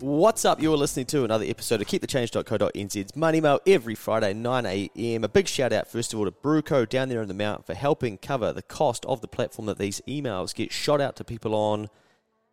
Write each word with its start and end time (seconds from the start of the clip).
What's 0.00 0.44
up? 0.44 0.62
You're 0.62 0.76
listening 0.76 1.06
to 1.06 1.24
another 1.24 1.44
episode 1.44 1.80
of 1.80 1.88
KeepTheChange.co.nz's 1.88 3.16
Money 3.16 3.40
Mail 3.40 3.60
every 3.66 3.94
Friday, 3.94 4.32
9am. 4.32 5.24
A 5.24 5.28
big 5.28 5.48
shout 5.48 5.72
out, 5.72 5.88
first 5.88 6.12
of 6.12 6.18
all, 6.18 6.24
to 6.24 6.30
Brewco 6.30 6.88
down 6.88 7.08
there 7.08 7.20
in 7.20 7.28
the 7.28 7.34
Mount 7.34 7.66
for 7.66 7.74
helping 7.74 8.16
cover 8.16 8.52
the 8.52 8.62
cost 8.62 9.04
of 9.06 9.20
the 9.20 9.28
platform 9.28 9.66
that 9.66 9.78
these 9.78 10.00
emails 10.06 10.54
get 10.54 10.72
shot 10.72 11.00
out 11.00 11.16
to 11.16 11.24
people 11.24 11.54
on. 11.54 11.88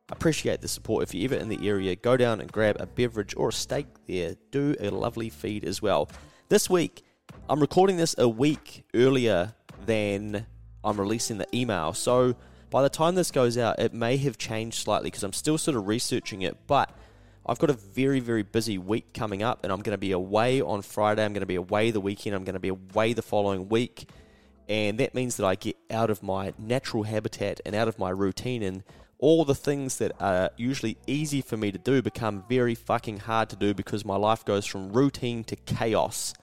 Appreciate 0.09 0.61
the 0.61 0.67
support. 0.67 1.03
If 1.03 1.13
you're 1.13 1.31
ever 1.31 1.41
in 1.41 1.49
the 1.49 1.67
area, 1.67 1.95
go 1.95 2.17
down 2.17 2.41
and 2.41 2.51
grab 2.51 2.77
a 2.79 2.85
beverage 2.85 3.35
or 3.37 3.49
a 3.49 3.53
steak 3.53 3.87
there. 4.07 4.35
Do 4.51 4.75
a 4.79 4.89
lovely 4.89 5.29
feed 5.29 5.65
as 5.65 5.81
well. 5.81 6.09
This 6.49 6.69
week, 6.69 7.03
I'm 7.49 7.59
recording 7.59 7.97
this 7.97 8.15
a 8.17 8.27
week 8.29 8.85
earlier 8.93 9.53
than 9.85 10.45
I'm 10.83 10.99
releasing 10.99 11.37
the 11.37 11.47
email. 11.55 11.93
So 11.93 12.35
by 12.69 12.81
the 12.81 12.89
time 12.89 13.15
this 13.15 13.31
goes 13.31 13.57
out, 13.57 13.79
it 13.79 13.93
may 13.93 14.17
have 14.17 14.37
changed 14.37 14.77
slightly 14.77 15.07
because 15.07 15.23
I'm 15.23 15.33
still 15.33 15.57
sort 15.57 15.77
of 15.77 15.87
researching 15.87 16.41
it. 16.41 16.57
But 16.67 16.89
I've 17.45 17.59
got 17.59 17.69
a 17.69 17.73
very, 17.73 18.19
very 18.19 18.43
busy 18.43 18.77
week 18.77 19.13
coming 19.13 19.43
up, 19.43 19.63
and 19.63 19.71
I'm 19.71 19.81
going 19.81 19.93
to 19.93 19.99
be 19.99 20.11
away 20.11 20.61
on 20.61 20.81
Friday. 20.81 21.23
I'm 21.23 21.33
going 21.33 21.41
to 21.41 21.45
be 21.45 21.55
away 21.55 21.91
the 21.91 22.01
weekend. 22.01 22.35
I'm 22.35 22.43
going 22.43 22.53
to 22.53 22.59
be 22.59 22.69
away 22.69 23.13
the 23.13 23.21
following 23.21 23.69
week. 23.69 24.09
And 24.67 24.99
that 24.99 25.13
means 25.13 25.37
that 25.37 25.45
I 25.45 25.55
get 25.55 25.77
out 25.91 26.09
of 26.09 26.23
my 26.23 26.53
natural 26.57 27.03
habitat 27.03 27.61
and 27.65 27.75
out 27.75 27.87
of 27.87 27.99
my 27.99 28.09
routine, 28.09 28.63
and 28.63 28.83
all 29.19 29.45
the 29.45 29.55
things 29.55 29.97
that 29.99 30.11
are 30.19 30.49
usually 30.57 30.97
easy 31.07 31.41
for 31.41 31.55
me 31.55 31.71
to 31.71 31.77
do 31.77 32.01
become 32.01 32.43
very 32.49 32.75
fucking 32.75 33.19
hard 33.19 33.49
to 33.49 33.55
do 33.55 33.73
because 33.73 34.03
my 34.03 34.15
life 34.15 34.43
goes 34.43 34.65
from 34.65 34.91
routine 34.91 35.43
to 35.45 35.55
chaos. 35.55 36.33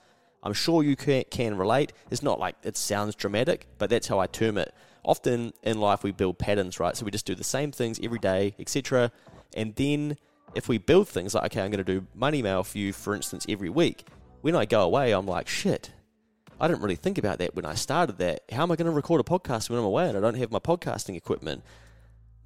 I'm 0.41 0.53
sure 0.53 0.83
you 0.83 0.95
can, 0.95 1.57
relate. 1.57 1.93
It's 2.11 2.23
not 2.23 2.39
like 2.39 2.55
it 2.63 2.75
sounds 2.75 3.15
dramatic, 3.15 3.67
but 3.77 3.89
that's 3.89 4.07
how 4.07 4.19
I 4.19 4.27
term 4.27 4.57
it. 4.57 4.73
Often 5.03 5.53
in 5.63 5.79
life, 5.79 6.03
we 6.03 6.11
build 6.11 6.37
patterns, 6.37 6.79
right? 6.79 6.95
So 6.95 7.05
we 7.05 7.11
just 7.11 7.25
do 7.25 7.35
the 7.35 7.43
same 7.43 7.71
things 7.71 7.99
every 8.01 8.19
day, 8.19 8.55
etc. 8.57 9.11
And 9.53 9.75
then 9.75 10.17
if 10.55 10.67
we 10.67 10.77
build 10.77 11.07
things 11.07 11.33
like, 11.33 11.45
okay, 11.45 11.61
I'm 11.61 11.71
going 11.71 11.83
to 11.83 11.99
do 11.99 12.07
money 12.15 12.41
mail 12.41 12.63
for 12.63 12.77
you, 12.77 12.93
for 12.93 13.15
instance, 13.15 13.45
every 13.49 13.69
week, 13.69 14.07
when 14.41 14.55
I 14.55 14.65
go 14.65 14.81
away, 14.81 15.11
I'm 15.11 15.25
like, 15.25 15.47
shit, 15.47 15.91
I 16.59 16.67
didn't 16.67 16.81
really 16.81 16.95
think 16.95 17.17
about 17.17 17.39
that 17.39 17.55
when 17.55 17.65
I 17.65 17.73
started 17.73 18.17
that. 18.19 18.43
How 18.51 18.63
am 18.63 18.71
I 18.71 18.75
going 18.75 18.85
to 18.85 18.91
record 18.91 19.19
a 19.19 19.23
podcast 19.23 19.69
when 19.69 19.79
I'm 19.79 19.85
away 19.85 20.07
and 20.07 20.17
I 20.17 20.21
don't 20.21 20.35
have 20.35 20.51
my 20.51 20.59
podcasting 20.59 21.15
equipment? 21.15 21.63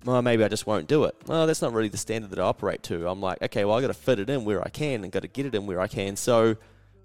Well, 0.05 0.21
maybe 0.21 0.43
I 0.43 0.47
just 0.47 0.65
won't 0.67 0.87
do 0.87 1.03
it. 1.05 1.15
Well, 1.25 1.47
that's 1.47 1.61
not 1.61 1.73
really 1.73 1.89
the 1.89 1.97
standard 1.97 2.31
that 2.31 2.39
I 2.39 2.43
operate 2.43 2.83
to. 2.83 3.07
I'm 3.07 3.19
like, 3.19 3.41
okay, 3.41 3.65
well, 3.65 3.77
I 3.77 3.81
got 3.81 3.87
to 3.87 3.93
fit 3.93 4.19
it 4.19 4.29
in 4.29 4.45
where 4.45 4.63
I 4.63 4.69
can 4.69 5.03
and 5.03 5.11
got 5.11 5.23
to 5.23 5.27
get 5.27 5.45
it 5.45 5.55
in 5.55 5.65
where 5.65 5.81
I 5.81 5.87
can. 5.87 6.15
So 6.15 6.55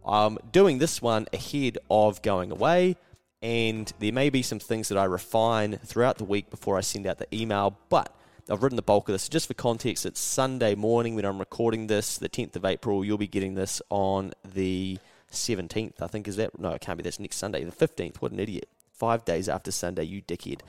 I'm 0.06 0.38
doing 0.50 0.78
this 0.78 1.02
one 1.02 1.26
ahead 1.32 1.78
of 1.90 2.22
going 2.22 2.52
away, 2.52 2.96
and 3.42 3.92
there 3.98 4.12
may 4.12 4.30
be 4.30 4.42
some 4.42 4.60
things 4.60 4.88
that 4.88 4.96
I 4.96 5.04
refine 5.04 5.78
throughout 5.84 6.18
the 6.18 6.24
week 6.24 6.48
before 6.48 6.78
I 6.78 6.80
send 6.80 7.06
out 7.06 7.18
the 7.18 7.26
email, 7.34 7.76
but 7.88 8.14
I've 8.48 8.62
written 8.62 8.76
the 8.76 8.82
bulk 8.82 9.08
of 9.08 9.14
this. 9.14 9.28
Just 9.28 9.48
for 9.48 9.54
context, 9.54 10.06
it's 10.06 10.20
Sunday 10.20 10.74
morning 10.76 11.16
when 11.16 11.24
I'm 11.24 11.38
recording 11.38 11.88
this, 11.88 12.18
the 12.18 12.28
10th 12.28 12.54
of 12.54 12.64
April. 12.64 13.04
You'll 13.04 13.18
be 13.18 13.26
getting 13.26 13.54
this 13.54 13.82
on 13.90 14.32
the 14.54 14.98
17th, 15.32 16.00
I 16.00 16.06
think. 16.06 16.28
Is 16.28 16.36
that? 16.36 16.58
No, 16.58 16.70
it 16.70 16.80
can't 16.80 16.96
be. 16.96 17.02
That's 17.02 17.18
next 17.18 17.36
Sunday, 17.36 17.64
the 17.64 17.72
15th. 17.72 18.16
What 18.16 18.30
an 18.30 18.38
idiot. 18.38 18.68
Five 18.92 19.24
days 19.24 19.48
after 19.48 19.72
Sunday, 19.72 20.04
you 20.04 20.22
dickhead. 20.22 20.60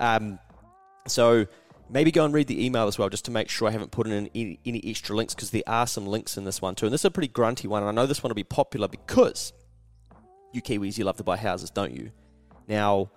Um, 0.00 0.38
so 1.06 1.46
maybe 1.90 2.10
go 2.10 2.24
and 2.24 2.32
read 2.32 2.46
the 2.46 2.64
email 2.64 2.86
as 2.86 2.98
well, 2.98 3.10
just 3.10 3.26
to 3.26 3.30
make 3.30 3.50
sure 3.50 3.68
I 3.68 3.72
haven't 3.72 3.90
put 3.90 4.06
in 4.06 4.30
any, 4.34 4.58
any 4.64 4.82
extra 4.86 5.14
links, 5.14 5.34
because 5.34 5.50
there 5.50 5.62
are 5.66 5.86
some 5.86 6.06
links 6.06 6.38
in 6.38 6.44
this 6.44 6.62
one 6.62 6.74
too. 6.74 6.86
And 6.86 6.92
this 6.92 7.02
is 7.02 7.06
a 7.06 7.10
pretty 7.10 7.28
grunty 7.28 7.68
one, 7.68 7.82
and 7.82 7.90
I 7.90 7.92
know 7.92 8.06
this 8.06 8.22
one 8.22 8.30
will 8.30 8.36
be 8.36 8.44
popular 8.44 8.88
because 8.88 9.52
you 10.56 10.62
Kiwis, 10.62 10.98
you 10.98 11.04
love 11.04 11.18
to 11.18 11.22
buy 11.22 11.36
houses, 11.36 11.70
don't 11.70 11.92
you? 11.92 12.10
Now, 12.66 13.10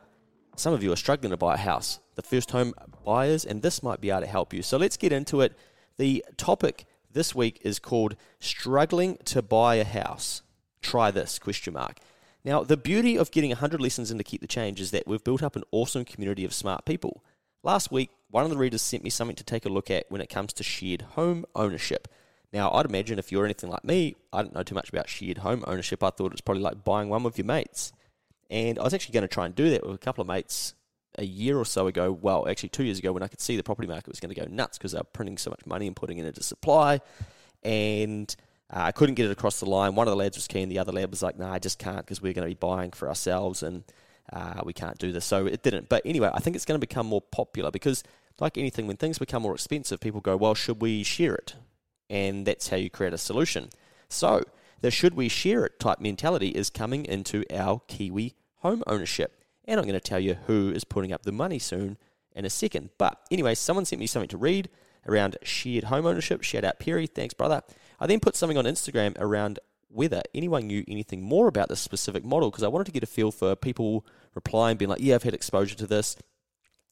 some 0.56 0.74
of 0.74 0.84
you 0.84 0.92
are 0.92 0.98
struggling 0.98 1.32
to 1.32 1.38
buy 1.38 1.56
a 1.56 1.58
house, 1.58 2.00
the 2.16 2.22
first 2.22 2.52
home 2.52 2.74
buyers, 3.06 3.46
and 3.46 3.62
this 3.62 3.82
might 3.82 4.02
be 4.02 4.12
able 4.12 4.22
to 4.22 4.28
help 4.28 4.54
you. 4.54 4.62
So 4.62 4.78
let's 4.78 4.98
get 4.98 5.14
into 5.14 5.42
it. 5.42 5.58
The 5.98 6.24
topic 6.38 6.86
this 7.12 7.34
week 7.34 7.60
is 7.64 7.80
called 7.80 8.16
struggling 8.40 9.18
to 9.26 9.42
buy 9.42 9.76
a 9.76 9.84
house. 9.84 10.44
Try 10.82 11.12
this 11.12 11.40
question 11.40 11.74
mark. 11.74 11.98
Now, 12.44 12.64
the 12.64 12.78
beauty 12.78 13.18
of 13.18 13.32
getting 13.32 13.50
100 13.50 13.82
lessons 13.82 14.12
in 14.12 14.18
to 14.18 14.24
keep 14.24 14.42
the 14.42 14.48
change 14.48 14.80
is 14.80 14.92
that 14.92 15.08
we've 15.08 15.24
built 15.24 15.44
up 15.44 15.56
an 15.56 15.64
awesome 15.72 16.06
community 16.06 16.46
of 16.46 16.54
smart 16.54 16.86
people. 16.86 17.24
Last 17.64 17.92
week, 17.92 18.12
one 18.30 18.44
of 18.44 18.50
the 18.50 18.58
readers 18.58 18.82
sent 18.82 19.04
me 19.04 19.10
something 19.10 19.36
to 19.36 19.44
take 19.44 19.66
a 19.66 19.70
look 19.70 19.90
at 19.90 20.06
when 20.10 20.22
it 20.22 20.30
comes 20.30 20.54
to 20.54 20.64
shared 20.64 21.02
home 21.02 21.46
ownership. 21.56 22.08
Now, 22.52 22.72
I'd 22.72 22.86
imagine 22.86 23.20
if 23.20 23.32
you're 23.32 23.46
anything 23.46 23.70
like 23.70 23.84
me, 23.84 24.16
I 24.34 24.42
don't 24.42 24.56
know 24.56 24.64
too 24.64 24.76
much 24.76 24.90
about 24.90 25.08
shared 25.08 25.40
home 25.40 25.64
ownership. 25.68 26.04
I 26.04 26.10
thought 26.10 26.32
it's 26.32 26.42
probably 26.42 26.64
like 26.64 26.84
buying 26.84 27.10
one 27.10 27.24
with 27.24 27.38
your 27.38 27.46
mates. 27.46 27.94
And 28.50 28.80
I 28.80 28.84
was 28.84 28.94
actually 28.94 29.14
going 29.14 29.24
to 29.24 29.28
try 29.28 29.46
and 29.46 29.54
do 29.54 29.70
that 29.70 29.86
with 29.86 29.96
a 29.96 30.00
couple 30.00 30.24
of 30.24 30.28
mates 30.28 30.74
a 31.18 31.24
year 31.26 31.58
or 31.60 31.66
so 31.66 31.86
ago. 31.88 32.12
Well, 32.12 32.48
actually, 32.48 32.70
two 32.70 32.84
years 32.84 32.98
ago, 32.98 33.12
when 33.12 33.22
I 33.22 33.28
could 33.28 33.42
see 33.42 33.56
the 33.56 33.64
property 33.64 33.88
market 33.88 34.08
was 34.08 34.20
going 34.20 34.34
to 34.34 34.40
go 34.40 34.48
nuts 34.50 34.78
because 34.78 34.94
they 34.94 34.98
were 34.98 35.04
printing 35.04 35.38
so 35.38 35.52
much 35.52 35.66
money 35.68 35.86
and 35.86 35.96
putting 35.96 36.18
it 36.18 36.26
into 36.26 36.42
supply. 36.42 37.02
And 37.62 38.36
uh, 38.72 38.82
I 38.82 38.92
couldn't 38.92 39.16
get 39.16 39.26
it 39.26 39.32
across 39.32 39.60
the 39.60 39.68
line. 39.68 39.94
One 39.94 40.08
of 40.08 40.12
the 40.12 40.18
lads 40.18 40.38
was 40.38 40.48
keen, 40.48 40.70
the 40.70 40.80
other 40.80 40.92
lad 40.92 41.12
was 41.12 41.22
like, 41.22 41.38
"No, 41.38 41.48
nah, 41.48 41.54
I 41.54 41.60
just 41.60 41.78
can't 41.78 42.00
because 42.00 42.22
we're 42.22 42.34
going 42.34 42.48
to 42.48 42.56
be 42.56 42.60
buying 42.60 42.92
for 42.92 43.08
ourselves 43.08 43.62
and 43.62 43.84
uh, 44.34 44.62
we 44.64 44.74
can't 44.74 44.98
do 44.98 45.12
this." 45.12 45.26
So 45.26 45.46
it 45.46 45.62
didn't. 45.62 45.90
But 45.90 46.02
anyway, 46.06 46.32
I 46.34 46.40
think 46.40 46.56
it's 46.56 46.66
going 46.66 46.80
to 46.80 46.86
become 46.86 47.06
more 47.06 47.22
popular 47.22 47.70
because, 47.70 48.04
like 48.40 48.58
anything, 48.58 48.88
when 48.88 48.98
things 48.98 49.20
become 49.20 49.44
more 49.44 49.54
expensive, 49.54 50.00
people 50.00 50.22
go, 50.22 50.38
"Well, 50.38 50.56
should 50.56 50.82
we 50.82 51.04
share 51.04 51.36
it?" 51.36 51.56
And 52.10 52.46
that's 52.46 52.70
how 52.70 52.78
you 52.78 52.90
create 52.90 53.14
a 53.14 53.18
solution. 53.18 53.70
So 54.08 54.44
the 54.82 54.92
should 54.92 55.14
we 55.14 55.30
share 55.30 55.66
it 55.66 55.80
type 55.80 56.00
mentality 56.00 56.50
is 56.50 56.70
coming 56.70 57.06
into 57.06 57.44
our 57.54 57.82
Kiwi 57.88 58.36
home 58.58 58.84
ownership. 58.88 59.44
And 59.66 59.80
I'm 59.80 59.86
going 59.86 59.94
to 59.94 60.00
tell 60.00 60.20
you 60.20 60.36
who 60.48 60.72
is 60.72 60.84
putting 60.84 61.14
up 61.14 61.24
the 61.24 61.32
money 61.32 61.60
soon 61.60 61.98
in 62.36 62.46
a 62.46 62.50
second. 62.50 62.90
But 62.98 63.20
anyway, 63.30 63.56
someone 63.56 63.86
sent 63.86 64.00
me 64.00 64.08
something 64.08 64.30
to 64.30 64.38
read 64.38 64.70
around 65.08 65.38
shared 65.44 65.86
home 65.86 66.06
ownership. 66.06 66.44
Shout 66.44 66.64
out 66.64 66.80
Perry, 66.80 67.08
thanks 67.08 67.34
brother. 67.34 67.62
I 68.00 68.08
then 68.08 68.20
put 68.20 68.36
something 68.36 68.58
on 68.58 68.66
Instagram 68.66 69.16
around 69.20 69.60
whether 69.90 70.22
anyone 70.34 70.68
knew 70.68 70.84
anything 70.88 71.22
more 71.22 71.48
about 71.48 71.68
this 71.68 71.80
specific 71.80 72.24
model 72.24 72.50
because 72.50 72.64
I 72.64 72.68
wanted 72.68 72.86
to 72.86 72.92
get 72.92 73.04
a 73.04 73.08
feel 73.08 73.32
for 73.32 73.56
people 73.56 74.06
replying, 74.36 74.78
being 74.78 74.90
like, 74.90 75.02
yeah, 75.02 75.16
I've 75.16 75.24
had 75.24 75.34
exposure 75.34 75.76
to 75.76 75.88
this. 75.88 76.16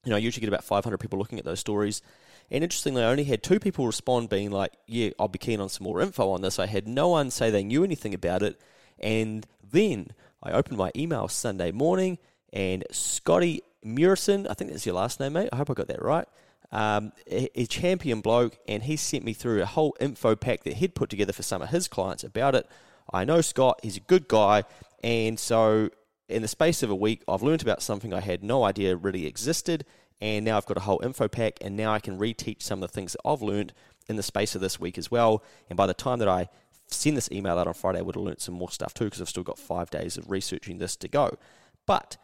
You 0.04 0.12
know, 0.12 0.16
I 0.16 0.20
usually 0.20 0.42
get 0.42 0.50
about 0.50 0.64
500 0.64 0.98
people 0.98 1.20
looking 1.20 1.40
at 1.40 1.46
those 1.46 1.60
stories. 1.60 2.02
And 2.50 2.64
interestingly, 2.64 3.04
I 3.04 3.08
only 3.08 3.26
had 3.26 3.44
two 3.44 3.60
people 3.60 3.86
respond 3.86 4.30
being 4.30 4.52
like, 4.52 4.72
yeah, 4.86 5.10
I'll 5.20 5.28
be 5.28 5.40
keen 5.40 5.60
on 5.60 5.70
some 5.70 5.84
more 5.84 6.02
info 6.02 6.30
on 6.30 6.42
this. 6.42 6.60
I 6.60 6.66
had 6.66 6.88
no 6.88 7.10
one 7.10 7.30
say 7.30 7.50
they 7.50 7.64
knew 7.64 7.84
anything 7.84 8.14
about 8.14 8.42
it. 8.42 8.60
And 9.00 9.46
then 9.70 10.12
I 10.42 10.52
opened 10.52 10.78
my 10.78 10.92
email 10.96 11.28
Sunday 11.28 11.72
morning 11.72 12.20
and 12.54 12.86
Scotty 12.92 13.62
Murison, 13.84 14.48
I 14.48 14.54
think 14.54 14.72
that's 14.72 14.86
your 14.86 14.96
last 14.96 15.20
name, 15.20 15.34
mate. 15.34 15.50
I 15.52 15.58
hope 15.58 15.70
I 15.70 15.74
got 15.74 15.88
that 15.88 16.02
right. 16.02 16.28
Um, 16.72 17.14
a, 17.30 17.50
a 17.62 17.66
champion 17.66 18.22
bloke, 18.22 18.58
and 18.68 18.84
he 18.84 18.98
sent 18.98 19.24
me 19.24 19.34
through 19.34 19.62
a 19.62 19.66
whole 19.66 19.96
info 20.00 20.36
pack 20.36 20.64
that 20.64 20.74
he'd 20.74 20.96
put 20.96 21.10
together 21.10 21.34
for 21.34 21.44
some 21.44 21.62
of 21.62 21.70
his 21.70 21.88
clients 21.88 22.24
about 22.24 22.56
it. 22.56 22.68
I 23.12 23.24
know 23.24 23.42
Scott, 23.42 23.80
he's 23.84 23.98
a 23.98 24.02
good 24.02 24.28
guy, 24.28 24.64
and 25.02 25.40
so 25.40 25.90
in 26.30 26.42
the 26.42 26.48
space 26.48 26.84
of 26.84 26.90
a 26.90 26.96
week, 26.96 27.24
I've 27.28 27.44
learned 27.44 27.62
about 27.62 27.82
something 27.82 28.14
I 28.14 28.20
had 28.20 28.44
no 28.44 28.64
idea 28.64 28.96
really 28.96 29.26
existed, 29.26 29.86
and 30.20 30.46
now 30.46 30.58
I've 30.58 30.66
got 30.66 30.78
a 30.78 30.82
whole 30.82 31.02
info 31.04 31.28
pack, 31.28 31.58
and 31.62 31.78
now 31.78 31.94
I 31.94 32.00
can 32.00 32.18
reteach 32.18 32.62
some 32.62 32.84
of 32.84 32.90
the 32.90 32.94
things 32.94 33.14
that 33.14 33.22
I've 33.28 33.42
learned 33.42 33.74
in 34.10 34.16
the 34.16 34.24
space 34.24 34.56
of 34.56 34.62
this 34.62 34.80
week 34.80 34.98
as 34.98 35.12
well. 35.12 35.44
And 35.70 35.78
by 35.78 35.86
the 35.86 35.94
time 35.94 36.20
that 36.20 36.28
I 36.28 36.50
send 36.88 37.18
this 37.18 37.32
email 37.32 37.58
out 37.58 37.68
on 37.68 37.74
Friday, 37.74 38.00
I 38.00 38.02
would 38.02 38.16
have 38.16 38.24
learned 38.24 38.42
some 38.42 38.56
more 38.56 38.72
stuff 38.72 38.94
too, 38.94 39.06
because 39.06 39.22
I've 39.22 39.30
still 39.30 39.44
got 39.44 39.60
five 39.60 39.90
days 39.90 40.18
of 40.18 40.30
researching 40.30 40.78
this 40.78 40.96
to 40.98 41.08
go. 41.08 41.38
But 41.86 42.18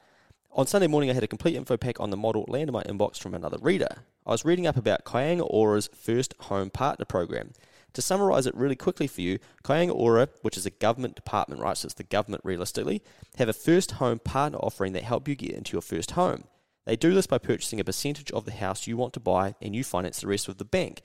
on 0.51 0.67
Sunday 0.67 0.87
morning, 0.87 1.09
I 1.09 1.13
had 1.13 1.23
a 1.23 1.27
complete 1.27 1.55
info 1.55 1.77
pack 1.77 1.99
on 1.99 2.09
the 2.09 2.17
model 2.17 2.45
land 2.47 2.69
in 2.69 2.73
my 2.73 2.83
inbox 2.83 3.17
from 3.17 3.33
another 3.33 3.57
reader. 3.61 4.03
I 4.25 4.31
was 4.31 4.45
reading 4.45 4.67
up 4.67 4.77
about 4.77 5.03
Kāinga 5.03 5.47
Ora's 5.49 5.89
first 5.93 6.33
home 6.41 6.69
partner 6.69 7.05
program. 7.05 7.53
To 7.93 8.01
summarize 8.01 8.47
it 8.47 8.55
really 8.55 8.75
quickly 8.75 9.07
for 9.07 9.21
you, 9.21 9.39
Ora, 9.69 10.29
which 10.41 10.57
is 10.57 10.65
a 10.65 10.71
government 10.71 11.15
department, 11.15 11.61
right, 11.61 11.77
so 11.77 11.85
it's 11.85 11.93
the 11.93 12.03
government 12.03 12.43
realistically, 12.43 13.03
have 13.37 13.49
a 13.49 13.53
first 13.53 13.91
home 13.91 14.19
partner 14.19 14.57
offering 14.59 14.93
that 14.93 15.03
help 15.03 15.27
you 15.27 15.35
get 15.35 15.51
into 15.51 15.73
your 15.73 15.81
first 15.81 16.11
home. 16.11 16.45
They 16.85 16.95
do 16.95 17.13
this 17.13 17.27
by 17.27 17.37
purchasing 17.37 17.79
a 17.79 17.83
percentage 17.83 18.31
of 18.31 18.45
the 18.45 18.51
house 18.51 18.87
you 18.87 18.97
want 18.97 19.13
to 19.13 19.19
buy 19.19 19.55
and 19.61 19.75
you 19.75 19.83
finance 19.83 20.19
the 20.19 20.27
rest 20.27 20.47
with 20.47 20.57
the 20.57 20.65
bank. 20.65 21.01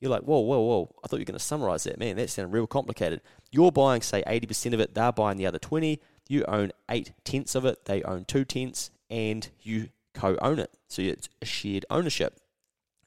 You're 0.00 0.10
like, 0.10 0.22
whoa, 0.22 0.40
whoa, 0.40 0.60
whoa. 0.60 0.94
I 1.02 1.08
thought 1.08 1.16
you 1.16 1.22
were 1.22 1.26
going 1.26 1.38
to 1.38 1.44
summarize 1.44 1.84
that. 1.84 1.98
Man, 1.98 2.16
that 2.16 2.28
sounded 2.28 2.52
real 2.52 2.66
complicated. 2.66 3.22
You're 3.50 3.72
buying, 3.72 4.02
say, 4.02 4.22
80% 4.26 4.74
of 4.74 4.80
it, 4.80 4.94
they're 4.94 5.12
buying 5.12 5.38
the 5.38 5.46
other 5.46 5.58
20. 5.58 6.00
You 6.28 6.44
own 6.46 6.72
eight 6.90 7.12
tenths 7.24 7.54
of 7.54 7.64
it, 7.64 7.84
they 7.84 8.02
own 8.02 8.24
two 8.24 8.44
tenths, 8.44 8.90
and 9.08 9.48
you 9.62 9.90
co 10.14 10.36
own 10.42 10.58
it. 10.58 10.70
So 10.88 11.02
it's 11.02 11.28
a 11.40 11.46
shared 11.46 11.86
ownership. 11.90 12.40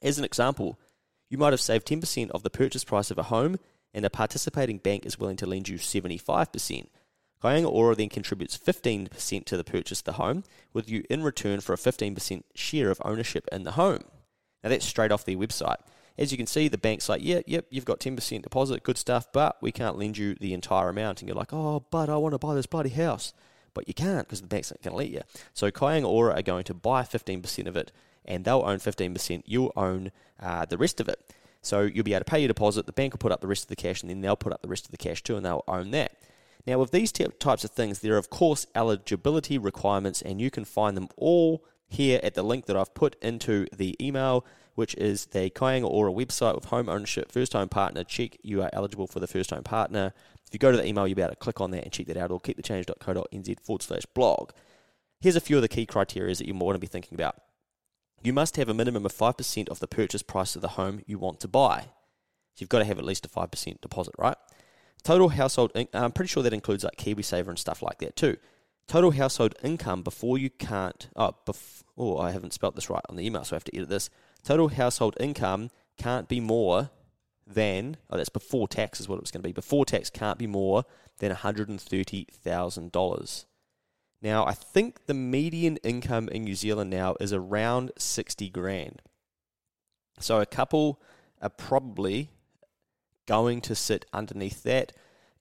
As 0.02 0.18
an 0.18 0.24
example, 0.24 0.78
you 1.28 1.38
might 1.38 1.52
have 1.52 1.60
saved 1.60 1.86
10% 1.86 2.30
of 2.30 2.42
the 2.42 2.50
purchase 2.50 2.84
price 2.84 3.10
of 3.10 3.18
a 3.18 3.24
home, 3.24 3.58
and 3.94 4.04
a 4.04 4.10
participating 4.10 4.78
bank 4.78 5.06
is 5.06 5.18
willing 5.18 5.36
to 5.36 5.46
lend 5.46 5.68
you 5.68 5.78
75%. 5.78 6.86
Kāinga 7.42 7.70
Ora 7.70 7.94
then 7.94 8.08
contributes 8.08 8.58
15% 8.58 9.44
to 9.44 9.56
the 9.56 9.64
purchase 9.64 10.00
of 10.00 10.04
the 10.04 10.12
home, 10.12 10.44
with 10.72 10.90
you 10.90 11.04
in 11.08 11.22
return 11.22 11.60
for 11.60 11.72
a 11.72 11.76
15% 11.76 12.42
share 12.54 12.90
of 12.90 13.00
ownership 13.04 13.46
in 13.52 13.62
the 13.62 13.72
home. 13.72 14.02
Now 14.62 14.70
that's 14.70 14.84
straight 14.84 15.12
off 15.12 15.24
their 15.24 15.36
website. 15.36 15.76
As 16.18 16.32
you 16.32 16.36
can 16.36 16.48
see, 16.48 16.66
the 16.66 16.76
bank's 16.76 17.08
like, 17.08 17.20
yeah, 17.22 17.42
yep, 17.46 17.66
you've 17.70 17.84
got 17.84 18.00
10% 18.00 18.42
deposit, 18.42 18.82
good 18.82 18.98
stuff, 18.98 19.28
but 19.32 19.56
we 19.62 19.70
can't 19.70 19.96
lend 19.96 20.18
you 20.18 20.34
the 20.34 20.52
entire 20.52 20.88
amount. 20.88 21.20
And 21.20 21.28
you're 21.28 21.36
like, 21.36 21.52
oh, 21.52 21.84
but 21.92 22.10
I 22.10 22.16
want 22.16 22.34
to 22.34 22.38
buy 22.38 22.56
this 22.56 22.66
bloody 22.66 22.90
house. 22.90 23.32
But 23.72 23.86
you 23.86 23.94
can't 23.94 24.26
because 24.26 24.40
the 24.40 24.48
bank's 24.48 24.72
not 24.72 24.82
going 24.82 24.92
to 24.92 24.96
let 24.96 25.10
you. 25.10 25.22
So 25.54 25.70
Kāinga 25.70 26.08
Ora 26.08 26.34
are 26.34 26.42
going 26.42 26.64
to 26.64 26.74
buy 26.74 27.02
15% 27.02 27.68
of 27.68 27.76
it, 27.76 27.92
and 28.28 28.44
they'll 28.44 28.62
own 28.64 28.78
15%. 28.78 29.42
You'll 29.46 29.72
own 29.74 30.12
uh, 30.38 30.66
the 30.66 30.78
rest 30.78 31.00
of 31.00 31.08
it. 31.08 31.34
So 31.62 31.80
you'll 31.80 32.04
be 32.04 32.14
able 32.14 32.24
to 32.24 32.30
pay 32.30 32.38
your 32.38 32.48
deposit, 32.48 32.86
the 32.86 32.92
bank 32.92 33.14
will 33.14 33.18
put 33.18 33.32
up 33.32 33.40
the 33.40 33.48
rest 33.48 33.64
of 33.64 33.68
the 33.68 33.76
cash, 33.76 34.02
and 34.02 34.10
then 34.10 34.20
they'll 34.20 34.36
put 34.36 34.52
up 34.52 34.62
the 34.62 34.68
rest 34.68 34.84
of 34.84 34.92
the 34.92 34.96
cash 34.96 35.22
too, 35.22 35.36
and 35.36 35.44
they'll 35.44 35.64
own 35.66 35.90
that. 35.90 36.12
Now, 36.66 36.78
with 36.78 36.92
these 36.92 37.10
types 37.10 37.64
of 37.64 37.70
things, 37.70 38.00
there 38.00 38.14
are, 38.14 38.18
of 38.18 38.30
course, 38.30 38.66
eligibility 38.74 39.58
requirements, 39.58 40.22
and 40.22 40.40
you 40.40 40.50
can 40.50 40.64
find 40.64 40.96
them 40.96 41.08
all 41.16 41.64
here 41.88 42.20
at 42.22 42.34
the 42.34 42.42
link 42.42 42.66
that 42.66 42.76
I've 42.76 42.94
put 42.94 43.16
into 43.22 43.66
the 43.74 43.96
email, 44.00 44.44
which 44.74 44.94
is 44.96 45.26
the 45.26 45.50
Kāinga 45.50 45.88
Ora 45.88 46.12
website 46.12 46.54
with 46.54 46.66
home 46.66 46.88
ownership, 46.88 47.32
first 47.32 47.54
home 47.54 47.68
partner. 47.68 48.04
Check 48.04 48.36
you 48.42 48.62
are 48.62 48.70
eligible 48.72 49.06
for 49.06 49.18
the 49.18 49.26
first 49.26 49.50
home 49.50 49.64
partner. 49.64 50.12
If 50.46 50.52
you 50.52 50.58
go 50.58 50.70
to 50.70 50.76
the 50.76 50.86
email, 50.86 51.08
you'll 51.08 51.16
be 51.16 51.22
able 51.22 51.32
to 51.32 51.36
click 51.36 51.60
on 51.60 51.70
that 51.72 51.84
and 51.84 51.92
check 51.92 52.06
that 52.06 52.16
out, 52.16 52.30
or 52.30 52.40
keepthechange.co.nz 52.40 53.60
forward 53.60 53.82
slash 53.82 54.06
blog. 54.14 54.50
Here's 55.20 55.36
a 55.36 55.40
few 55.40 55.56
of 55.56 55.62
the 55.62 55.68
key 55.68 55.86
criteria 55.86 56.34
that 56.34 56.46
you 56.46 56.54
might 56.54 56.64
want 56.64 56.76
to 56.76 56.80
be 56.80 56.86
thinking 56.86 57.14
about. 57.14 57.36
You 58.22 58.32
must 58.32 58.56
have 58.56 58.68
a 58.68 58.74
minimum 58.74 59.06
of 59.06 59.12
5% 59.12 59.68
of 59.68 59.80
the 59.80 59.86
purchase 59.86 60.22
price 60.22 60.56
of 60.56 60.62
the 60.62 60.68
home 60.68 61.02
you 61.06 61.18
want 61.18 61.40
to 61.40 61.48
buy. 61.48 61.82
So 62.54 62.62
you've 62.62 62.68
got 62.68 62.80
to 62.80 62.84
have 62.84 62.98
at 62.98 63.04
least 63.04 63.26
a 63.26 63.28
5% 63.28 63.80
deposit, 63.80 64.14
right? 64.18 64.36
Total 65.04 65.28
household, 65.28 65.70
in- 65.74 65.88
I'm 65.94 66.12
pretty 66.12 66.28
sure 66.28 66.42
that 66.42 66.52
includes 66.52 66.84
like 66.84 66.96
KiwiSaver 66.96 67.48
and 67.48 67.58
stuff 67.58 67.82
like 67.82 67.98
that 67.98 68.16
too. 68.16 68.36
Total 68.88 69.12
household 69.12 69.54
income 69.62 70.02
before 70.02 70.38
you 70.38 70.50
can't, 70.50 71.08
oh, 71.14 71.36
bef- 71.46 71.84
oh, 71.96 72.18
I 72.18 72.32
haven't 72.32 72.54
spelt 72.54 72.74
this 72.74 72.90
right 72.90 73.04
on 73.08 73.16
the 73.16 73.24
email, 73.24 73.44
so 73.44 73.54
I 73.54 73.56
have 73.56 73.64
to 73.64 73.76
edit 73.76 73.88
this. 73.88 74.10
Total 74.42 74.68
household 74.68 75.16
income 75.20 75.70
can't 75.96 76.28
be 76.28 76.40
more 76.40 76.90
than, 77.46 77.96
oh, 78.10 78.16
that's 78.16 78.28
before 78.28 78.66
tax 78.66 79.00
is 79.00 79.08
what 79.08 79.16
it 79.16 79.22
was 79.22 79.30
going 79.30 79.42
to 79.42 79.48
be. 79.48 79.52
Before 79.52 79.84
tax 79.84 80.10
can't 80.10 80.38
be 80.38 80.46
more 80.46 80.84
than 81.18 81.32
$130,000. 81.32 83.44
Now, 84.20 84.44
I 84.46 84.52
think 84.52 85.06
the 85.06 85.14
median 85.14 85.76
income 85.78 86.28
in 86.28 86.44
New 86.44 86.54
Zealand 86.54 86.90
now 86.90 87.16
is 87.20 87.32
around 87.32 87.92
60 87.98 88.48
grand. 88.50 89.00
So 90.18 90.40
a 90.40 90.46
couple 90.46 91.00
are 91.40 91.48
probably 91.48 92.30
going 93.26 93.60
to 93.60 93.74
sit 93.74 94.06
underneath 94.12 94.64
that. 94.64 94.92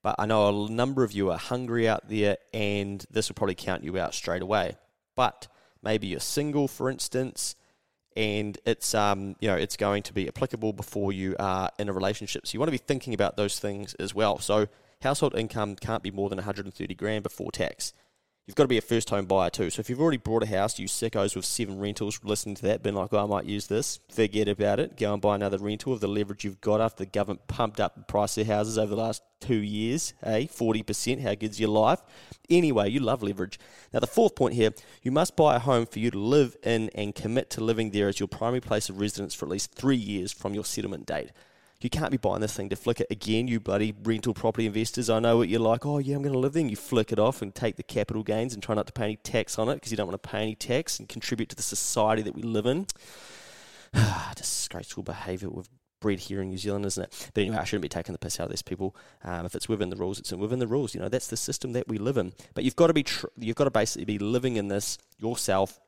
But 0.03 0.15
I 0.19 0.27
know 0.27 0.65
a 0.65 0.69
number 0.69 1.03
of 1.03 1.12
you 1.12 1.31
are 1.31 1.38
hungry 1.38 1.88
out 1.88 2.07
there, 2.07 2.38
and 2.53 3.03
this 3.09 3.29
will 3.29 3.33
probably 3.33 3.56
count 3.56 3.83
you 3.83 3.97
out 3.97 4.13
straight 4.13 4.44
away. 4.44 4.75
But 5.15 5.47
maybe 5.81 6.07
you're 6.07 6.19
single, 6.19 6.68
for 6.68 6.89
instance, 6.89 7.56
and 8.15 8.57
it's 8.65 8.94
um, 8.94 9.35
you 9.39 9.47
know 9.47 9.56
it's 9.56 9.75
going 9.75 10.03
to 10.03 10.13
be 10.13 10.27
applicable 10.27 10.74
before 10.74 11.12
you 11.12 11.35
are 11.39 11.71
in 11.79 11.89
a 11.89 11.94
relationship. 11.94 12.45
So 12.45 12.53
you 12.53 12.59
want 12.59 12.68
to 12.68 12.71
be 12.71 12.77
thinking 12.77 13.15
about 13.15 13.38
those 13.38 13.59
things 13.59 13.95
as 13.95 14.13
well. 14.13 14.38
So 14.38 14.68
household 15.01 15.35
income 15.35 15.75
can't 15.75 16.03
be 16.03 16.12
more 16.12 16.29
than 16.29 16.38
130 16.38 16.94
grand 16.94 17.24
before 17.24 17.51
tax 17.51 17.94
you've 18.48 18.56
got 18.56 18.64
to 18.64 18.70
be 18.70 18.78
a 18.78 18.82
first 18.82 19.10
home 19.10 19.26
buyer 19.26 19.50
too. 19.50 19.70
So 19.70 19.82
if 19.82 19.90
you've 19.90 20.00
already 20.00 20.18
bought 20.18 20.42
a 20.42 20.48
house, 20.48 20.80
you 20.80 20.88
sickos 20.88 21.36
with 21.36 21.46
seven 21.46 21.80
rentals 21.80 22.20
listening 22.24 22.56
to 22.56 22.62
that, 22.64 22.82
been 22.82 22.96
like, 22.96 23.14
oh, 23.14 23.24
I 23.24 23.26
might 23.26 23.46
use 23.46 23.68
this, 23.68 24.00
forget 24.10 24.48
about 24.48 24.80
it. 24.80 24.98
Go 24.98 25.14
and 25.14 25.22
buy 25.22 25.36
another 25.36 25.58
rental 25.58 25.92
of 25.92 26.00
the 26.00 26.08
leverage 26.08 26.46
you've 26.46 26.62
got 26.62 26.80
after 26.80 27.04
the 27.04 27.10
government 27.10 27.48
pumped 27.48 27.82
up 27.82 27.96
the 27.96 28.04
price 28.04 28.38
of 28.38 28.48
houses 28.48 28.78
over 28.78 28.96
the 28.96 29.02
last 29.02 29.22
two 29.42 29.58
years. 29.58 30.14
Eh? 30.24 30.40
Hey, 30.40 30.48
40%, 30.48 31.22
how 31.22 31.36
good's 31.36 31.60
your 31.60 31.70
life? 31.70 32.02
Anyway, 32.50 32.90
you 32.90 33.02
love 33.02 33.22
leverage. 33.22 33.60
Now, 33.94 34.00
the 34.00 34.08
fourth 34.08 34.36
point 34.36 34.54
here 34.54 34.72
you 35.04 35.12
must 35.12 35.36
buy 35.36 35.58
a 35.58 35.60
home 35.60 35.86
for 35.86 36.00
you 36.00 36.10
to 36.10 36.18
live 36.18 36.56
in 36.64 36.90
and 36.96 37.14
commit 37.14 37.50
to 37.52 37.62
living 37.62 37.92
there 37.92 38.08
as 38.08 38.20
your 38.20 38.28
primary 38.28 38.62
place 38.62 38.90
of 38.90 39.00
residence 39.00 39.36
for 39.36 39.46
at 39.46 39.52
least 39.52 39.74
three 39.74 39.98
years 39.98 40.32
from 40.32 40.54
your 40.54 40.66
settlement 40.66 41.06
date. 41.06 41.32
You 41.79 41.91
can't 41.91 42.09
be 42.09 42.18
buying 42.18 42.41
this 42.41 42.56
thing 42.56 42.69
to 42.69 42.75
flick 42.75 43.01
it 43.01 43.07
again, 43.12 43.47
you 43.47 43.59
bloody 43.59 43.94
rental 44.03 44.33
property 44.33 44.65
investors. 44.65 45.12
I 45.12 45.19
know 45.19 45.38
what 45.38 45.47
you're 45.47 45.59
like. 45.59 45.85
Oh, 45.85 46.00
yeah, 46.00 46.15
I'm 46.15 46.24
going 46.24 46.33
to 46.33 46.39
live 46.39 46.53
there. 46.53 46.62
And 46.62 46.71
you 46.71 46.75
flick 46.75 47.12
it 47.12 47.19
off 47.19 47.44
and 47.44 47.53
take 47.53 47.75
the 47.75 47.83
capital 47.83 48.24
gains 48.24 48.56
and 48.56 48.63
try 48.63 48.74
not 48.74 48.88
to 48.88 48.94
pay 48.94 49.03
any 49.03 49.15
tax 49.18 49.59
on 49.59 49.69
it 49.69 49.75
because 49.75 49.91
you 49.91 49.97
don't 49.97 50.07
want 50.07 50.21
to 50.21 50.29
pay 50.29 50.41
any 50.41 50.56
tax 50.56 50.97
and 50.97 51.07
contribute 51.07 51.50
to 51.50 51.56
the 51.56 51.62
society 51.62 52.24
that 52.24 52.33
we 52.33 52.41
live 52.41 52.65
in. 52.65 52.88
Disgraceful 54.35 55.03
behaviour 55.03 55.50
we've 55.50 55.69
bred 56.00 56.19
here 56.19 56.41
in 56.41 56.50
New 56.50 56.57
Zealand, 56.57 56.85
isn't 56.85 57.03
it? 57.03 57.29
But 57.35 57.41
anyway, 57.41 57.57
I 57.57 57.63
shouldn't 57.63 57.83
be 57.83 57.89
taking 57.89 58.13
the 58.13 58.19
piss 58.19 58.39
out 58.39 58.45
of 58.45 58.50
these 58.50 58.63
people. 58.63 58.95
Um, 59.24 59.45
if 59.45 59.53
it's 59.53 59.69
within 59.69 59.89
the 59.89 59.95
rules, 59.95 60.19
it's 60.19 60.31
within 60.31 60.59
the 60.59 60.68
rules. 60.68 60.95
You 60.95 61.01
know, 61.01 61.09
that's 61.09 61.27
the 61.27 61.38
system 61.38 61.74
that 61.74 61.88
we 61.88 62.00
live 62.00 62.18
in. 62.18 62.33
But 62.56 62.63
you've 62.63 62.75
got 62.75 62.88
to 62.88 62.94
be, 62.94 63.03
tr- 63.03 63.27
you've 63.38 63.56
got 63.56 63.65
to 63.65 63.71
basically 63.71 64.06
be 64.06 64.18
living 64.18 64.56
in 64.56 64.68
this 64.68 64.97
yourself. 65.19 65.79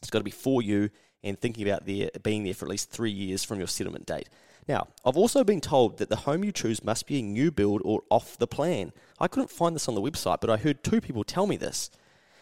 It's 0.00 0.10
got 0.10 0.18
to 0.18 0.24
be 0.24 0.30
for 0.32 0.60
you 0.60 0.90
and 1.22 1.38
thinking 1.38 1.68
about 1.68 1.86
there 1.86 2.10
being 2.22 2.44
there 2.44 2.54
for 2.54 2.64
at 2.64 2.70
least 2.70 2.90
three 2.90 3.10
years 3.10 3.44
from 3.44 3.58
your 3.58 3.68
settlement 3.68 4.06
date. 4.06 4.28
Now, 4.68 4.88
I've 5.04 5.16
also 5.16 5.42
been 5.42 5.60
told 5.60 5.98
that 5.98 6.10
the 6.10 6.16
home 6.16 6.44
you 6.44 6.52
choose 6.52 6.84
must 6.84 7.06
be 7.06 7.18
a 7.18 7.22
new 7.22 7.50
build 7.50 7.80
or 7.84 8.02
off 8.10 8.38
the 8.38 8.46
plan. 8.46 8.92
I 9.18 9.28
couldn't 9.28 9.50
find 9.50 9.74
this 9.74 9.88
on 9.88 9.94
the 9.94 10.00
website, 10.00 10.40
but 10.40 10.50
I 10.50 10.56
heard 10.56 10.84
two 10.84 11.00
people 11.00 11.24
tell 11.24 11.46
me 11.46 11.56
this. 11.56 11.90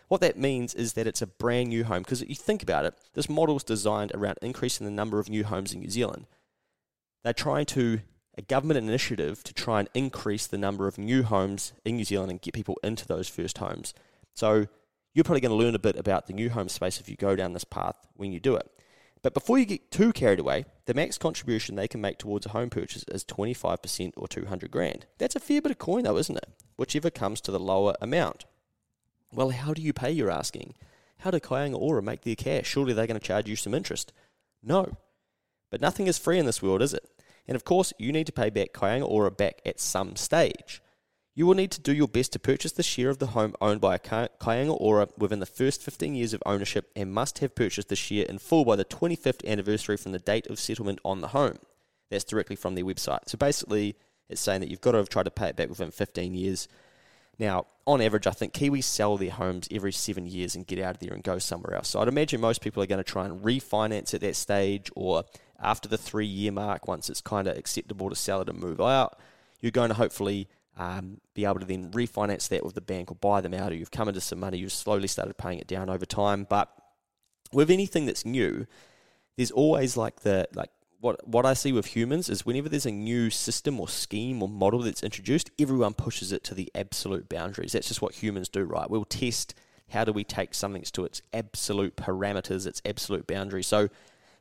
What 0.08 0.20
that 0.22 0.38
means 0.38 0.74
is 0.74 0.94
that 0.94 1.06
it's 1.06 1.22
a 1.22 1.26
brand 1.26 1.68
new 1.68 1.84
home 1.84 2.02
because 2.02 2.22
if 2.22 2.28
you 2.28 2.34
think 2.34 2.62
about 2.62 2.84
it, 2.84 2.94
this 3.14 3.28
model 3.28 3.56
is 3.56 3.64
designed 3.64 4.12
around 4.14 4.38
increasing 4.42 4.86
the 4.86 4.92
number 4.92 5.18
of 5.18 5.28
new 5.28 5.44
homes 5.44 5.72
in 5.72 5.80
New 5.80 5.90
Zealand. 5.90 6.26
They're 7.24 7.32
trying 7.32 7.66
to 7.66 8.00
a 8.38 8.42
government 8.42 8.78
initiative 8.78 9.42
to 9.42 9.52
try 9.52 9.80
and 9.80 9.88
increase 9.94 10.46
the 10.46 10.56
number 10.56 10.86
of 10.86 10.96
new 10.96 11.24
homes 11.24 11.72
in 11.84 11.96
New 11.96 12.04
Zealand 12.04 12.30
and 12.30 12.40
get 12.40 12.54
people 12.54 12.78
into 12.84 13.06
those 13.06 13.28
first 13.28 13.58
homes. 13.58 13.92
So 14.34 14.66
you're 15.12 15.24
probably 15.24 15.40
going 15.40 15.58
to 15.58 15.64
learn 15.64 15.74
a 15.74 15.80
bit 15.80 15.96
about 15.96 16.28
the 16.28 16.32
new 16.32 16.48
home 16.48 16.68
space 16.68 17.00
if 17.00 17.08
you 17.08 17.16
go 17.16 17.34
down 17.34 17.52
this 17.52 17.64
path 17.64 17.96
when 18.14 18.32
you 18.32 18.38
do 18.38 18.54
it. 18.54 18.70
But 19.22 19.34
before 19.34 19.58
you 19.58 19.64
get 19.64 19.90
too 19.90 20.12
carried 20.12 20.38
away, 20.38 20.64
the 20.86 20.94
max 20.94 21.18
contribution 21.18 21.74
they 21.74 21.88
can 21.88 22.00
make 22.00 22.18
towards 22.18 22.46
a 22.46 22.50
home 22.50 22.70
purchase 22.70 23.04
is 23.08 23.24
25% 23.24 24.12
or 24.16 24.28
200 24.28 24.70
grand. 24.70 25.06
That's 25.18 25.36
a 25.36 25.40
fair 25.40 25.60
bit 25.60 25.72
of 25.72 25.78
coin 25.78 26.04
though, 26.04 26.16
isn't 26.16 26.36
it? 26.36 26.48
Whichever 26.76 27.10
comes 27.10 27.40
to 27.42 27.50
the 27.50 27.58
lower 27.58 27.94
amount. 28.00 28.44
Well, 29.32 29.50
how 29.50 29.74
do 29.74 29.82
you 29.82 29.92
pay, 29.92 30.12
you're 30.12 30.30
asking? 30.30 30.74
How 31.18 31.30
do 31.30 31.40
Kāinga 31.40 31.76
Ora 31.76 32.02
make 32.02 32.22
their 32.22 32.36
cash? 32.36 32.66
Surely 32.66 32.92
they're 32.92 33.06
going 33.06 33.18
to 33.18 33.26
charge 33.26 33.48
you 33.48 33.56
some 33.56 33.74
interest. 33.74 34.12
No. 34.62 34.96
But 35.70 35.80
nothing 35.80 36.06
is 36.06 36.16
free 36.16 36.38
in 36.38 36.46
this 36.46 36.62
world, 36.62 36.80
is 36.80 36.94
it? 36.94 37.04
And 37.46 37.56
of 37.56 37.64
course, 37.64 37.92
you 37.98 38.12
need 38.12 38.26
to 38.26 38.32
pay 38.32 38.50
back 38.50 38.72
Kāinga 38.72 39.08
Ora 39.08 39.30
back 39.30 39.60
at 39.66 39.80
some 39.80 40.16
stage. 40.16 40.80
You 41.38 41.46
will 41.46 41.54
need 41.54 41.70
to 41.70 41.80
do 41.80 41.94
your 41.94 42.08
best 42.08 42.32
to 42.32 42.40
purchase 42.40 42.72
the 42.72 42.82
share 42.82 43.10
of 43.10 43.20
the 43.20 43.28
home 43.28 43.54
owned 43.60 43.80
by 43.80 43.94
a 43.94 43.98
Kāinga 44.00 44.76
Ora 44.80 45.06
within 45.16 45.38
the 45.38 45.46
first 45.46 45.80
15 45.84 46.16
years 46.16 46.34
of 46.34 46.42
ownership 46.44 46.90
and 46.96 47.12
must 47.12 47.38
have 47.38 47.54
purchased 47.54 47.90
the 47.90 47.94
share 47.94 48.24
in 48.24 48.40
full 48.40 48.64
by 48.64 48.74
the 48.74 48.84
25th 48.84 49.46
anniversary 49.46 49.96
from 49.96 50.10
the 50.10 50.18
date 50.18 50.48
of 50.48 50.58
settlement 50.58 50.98
on 51.04 51.20
the 51.20 51.28
home. 51.28 51.60
That's 52.10 52.24
directly 52.24 52.56
from 52.56 52.74
their 52.74 52.84
website. 52.84 53.28
So 53.28 53.38
basically, 53.38 53.94
it's 54.28 54.40
saying 54.40 54.62
that 54.62 54.68
you've 54.68 54.80
got 54.80 54.92
to 54.92 54.98
have 54.98 55.10
tried 55.10 55.26
to 55.26 55.30
pay 55.30 55.46
it 55.46 55.54
back 55.54 55.68
within 55.68 55.92
15 55.92 56.34
years. 56.34 56.66
Now, 57.38 57.66
on 57.86 58.00
average, 58.00 58.26
I 58.26 58.32
think 58.32 58.52
Kiwis 58.52 58.82
sell 58.82 59.16
their 59.16 59.30
homes 59.30 59.68
every 59.70 59.92
seven 59.92 60.26
years 60.26 60.56
and 60.56 60.66
get 60.66 60.80
out 60.80 60.96
of 60.96 61.00
there 61.00 61.14
and 61.14 61.22
go 61.22 61.38
somewhere 61.38 61.76
else. 61.76 61.90
So 61.90 62.00
I'd 62.00 62.08
imagine 62.08 62.40
most 62.40 62.62
people 62.62 62.82
are 62.82 62.86
going 62.86 62.98
to 62.98 63.04
try 63.04 63.26
and 63.26 63.44
refinance 63.44 64.12
at 64.12 64.22
that 64.22 64.34
stage 64.34 64.90
or 64.96 65.22
after 65.60 65.88
the 65.88 65.98
three 65.98 66.26
year 66.26 66.50
mark, 66.50 66.88
once 66.88 67.08
it's 67.08 67.20
kind 67.20 67.46
of 67.46 67.56
acceptable 67.56 68.10
to 68.10 68.16
sell 68.16 68.40
it 68.40 68.48
and 68.48 68.58
move 68.58 68.80
out, 68.80 69.20
you're 69.60 69.70
going 69.70 69.90
to 69.90 69.94
hopefully 69.94 70.48
um, 70.78 71.20
be 71.34 71.44
able 71.44 71.58
to 71.58 71.66
then 71.66 71.90
refinance 71.90 72.48
that 72.48 72.64
with 72.64 72.74
the 72.74 72.80
bank 72.80 73.10
or 73.10 73.16
buy 73.16 73.40
them 73.40 73.52
out, 73.52 73.72
or 73.72 73.74
you've 73.74 73.90
come 73.90 74.08
into 74.08 74.20
some 74.20 74.38
money, 74.38 74.58
you've 74.58 74.72
slowly 74.72 75.08
started 75.08 75.36
paying 75.36 75.58
it 75.58 75.66
down 75.66 75.90
over 75.90 76.06
time. 76.06 76.46
But 76.48 76.70
with 77.52 77.70
anything 77.70 78.06
that's 78.06 78.24
new, 78.24 78.66
there's 79.36 79.50
always 79.50 79.96
like 79.96 80.20
the 80.20 80.48
like 80.54 80.70
what 81.00 81.26
what 81.26 81.44
I 81.44 81.54
see 81.54 81.72
with 81.72 81.86
humans 81.86 82.28
is 82.28 82.46
whenever 82.46 82.68
there's 82.68 82.86
a 82.86 82.92
new 82.92 83.28
system 83.30 83.80
or 83.80 83.88
scheme 83.88 84.42
or 84.42 84.48
model 84.48 84.80
that's 84.80 85.02
introduced, 85.02 85.50
everyone 85.58 85.94
pushes 85.94 86.32
it 86.32 86.44
to 86.44 86.54
the 86.54 86.70
absolute 86.74 87.28
boundaries. 87.28 87.72
That's 87.72 87.88
just 87.88 88.02
what 88.02 88.14
humans 88.14 88.48
do, 88.48 88.64
right? 88.64 88.88
We'll 88.88 89.04
test 89.04 89.54
how 89.90 90.04
do 90.04 90.12
we 90.12 90.22
take 90.22 90.54
something 90.54 90.82
to 90.82 91.04
its 91.04 91.22
absolute 91.32 91.96
parameters, 91.96 92.66
its 92.66 92.82
absolute 92.84 93.26
boundary. 93.26 93.62
So 93.62 93.88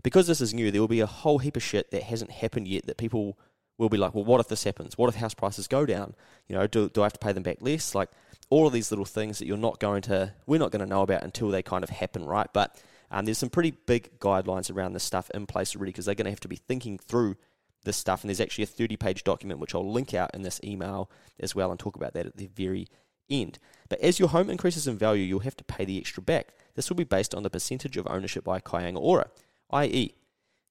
because 0.04 0.28
this 0.28 0.42
is 0.42 0.54
new, 0.54 0.72
there 0.72 0.82
will 0.82 0.88
be 0.88 1.00
a 1.00 1.08
whole 1.08 1.40
heap 1.40 1.56
of 1.58 1.64
shit 1.64 1.92
that 1.92 2.04
hasn't 2.04 2.32
happened 2.32 2.68
yet 2.68 2.86
that 2.86 2.98
people 2.98 3.38
will 3.78 3.90
be 3.90 3.98
like, 3.98 4.14
well, 4.14 4.24
what 4.24 4.40
if 4.40 4.48
this 4.48 4.64
happens? 4.64 4.98
What 4.98 5.08
if 5.10 5.16
house 5.16 5.34
prices 5.34 5.68
go 5.68 5.86
down? 5.86 6.16
You 6.48 6.56
know, 6.56 6.68
do, 6.68 6.90
do 6.90 7.02
I 7.02 7.06
have 7.06 7.14
to 7.14 7.20
pay 7.20 7.32
them 7.32 7.44
back 7.44 7.58
less? 7.62 7.94
Like 7.94 8.10
all 8.50 8.66
of 8.66 8.74
these 8.74 8.92
little 8.92 9.06
things 9.06 9.40
that 9.40 9.46
you're 9.46 9.58
not 9.58 9.80
going 9.80 10.02
to, 10.04 10.34
we're 10.46 10.60
not 10.60 10.72
going 10.72 10.82
to 10.82 10.88
know 10.88 11.02
about 11.02 11.24
until 11.24 11.50
they 11.50 11.62
kind 11.62 11.84
of 11.84 11.90
happen, 11.90 12.26
right? 12.26 12.48
But 12.54 12.82
um, 13.12 13.26
there's 13.26 13.38
some 13.38 13.50
pretty 13.50 13.72
big 13.72 14.20
guidelines 14.20 14.74
around 14.74 14.94
this 14.94 15.04
stuff 15.04 15.30
in 15.32 15.46
place 15.46 15.76
already 15.76 15.92
because 15.92 16.06
they're 16.06 16.16
going 16.16 16.26
to 16.26 16.32
have 16.32 16.40
to 16.42 16.48
be 16.48 16.56
thinking 16.56 16.98
through 16.98 17.36
this 17.84 17.98
stuff. 17.98 18.22
And 18.22 18.30
there's 18.30 18.42
actually 18.42 18.64
a 18.64 18.68
30 18.68 18.98
page 18.98 19.24
document 19.24 19.60
which 19.60 19.76
I'll 19.76 19.92
link 19.92 20.14
out 20.14 20.32
in 20.34 20.42
this 20.42 20.60
email 20.64 21.10
as 21.40 21.56
well 21.56 21.72
and 21.72 21.80
talk 21.80 21.96
about 21.96 22.14
that 22.14 22.26
at 22.26 22.38
the 22.38 22.48
very 22.48 22.88
end. 23.30 23.60
But 23.90 24.00
as 24.02 24.20
your 24.20 24.30
home 24.30 24.50
increases 24.50 24.88
in 24.88 24.98
value, 24.98 25.24
you'll 25.24 25.40
have 25.40 25.58
to 25.58 25.64
pay 25.64 25.86
the 25.86 25.98
extra 25.98 26.24
back. 26.24 26.50
This 26.76 26.90
will 26.90 26.98
be 26.98 27.04
based 27.04 27.36
on 27.36 27.44
the 27.44 27.50
percentage 27.50 27.98
of 27.98 28.08
ownership 28.10 28.44
by 28.44 28.60
Kāinga 28.60 29.00
Ora, 29.00 29.30
i.e., 29.72 30.14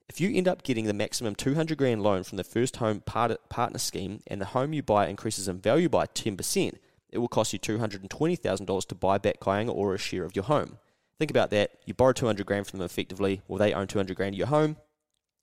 if 0.08 0.20
you 0.20 0.30
end 0.34 0.46
up 0.46 0.62
getting 0.62 0.86
the 0.86 0.94
maximum 0.94 1.34
200 1.34 1.76
grand 1.76 2.02
loan 2.02 2.22
from 2.22 2.36
the 2.36 2.44
first 2.44 2.76
home 2.76 3.00
partner 3.00 3.78
scheme 3.78 4.20
and 4.26 4.40
the 4.40 4.46
home 4.46 4.72
you 4.72 4.82
buy 4.82 5.08
increases 5.08 5.48
in 5.48 5.58
value 5.58 5.88
by 5.88 6.06
10%, 6.06 6.74
it 7.10 7.18
will 7.18 7.28
cost 7.28 7.52
you 7.52 7.58
$220,000 7.58 8.86
to 8.86 8.94
buy 8.94 9.18
back 9.18 9.40
Kāinga 9.40 9.74
Ora 9.74 9.98
share 9.98 10.24
of 10.24 10.36
your 10.36 10.44
home. 10.44 10.78
Think 11.18 11.30
about 11.30 11.50
that. 11.50 11.72
You 11.86 11.94
borrow 11.94 12.12
200 12.12 12.46
grand 12.46 12.66
from 12.66 12.78
them 12.78 12.86
effectively, 12.86 13.42
well, 13.48 13.58
they 13.58 13.72
own 13.72 13.86
200 13.86 14.16
grand 14.16 14.34
of 14.34 14.38
your 14.38 14.48
home. 14.48 14.76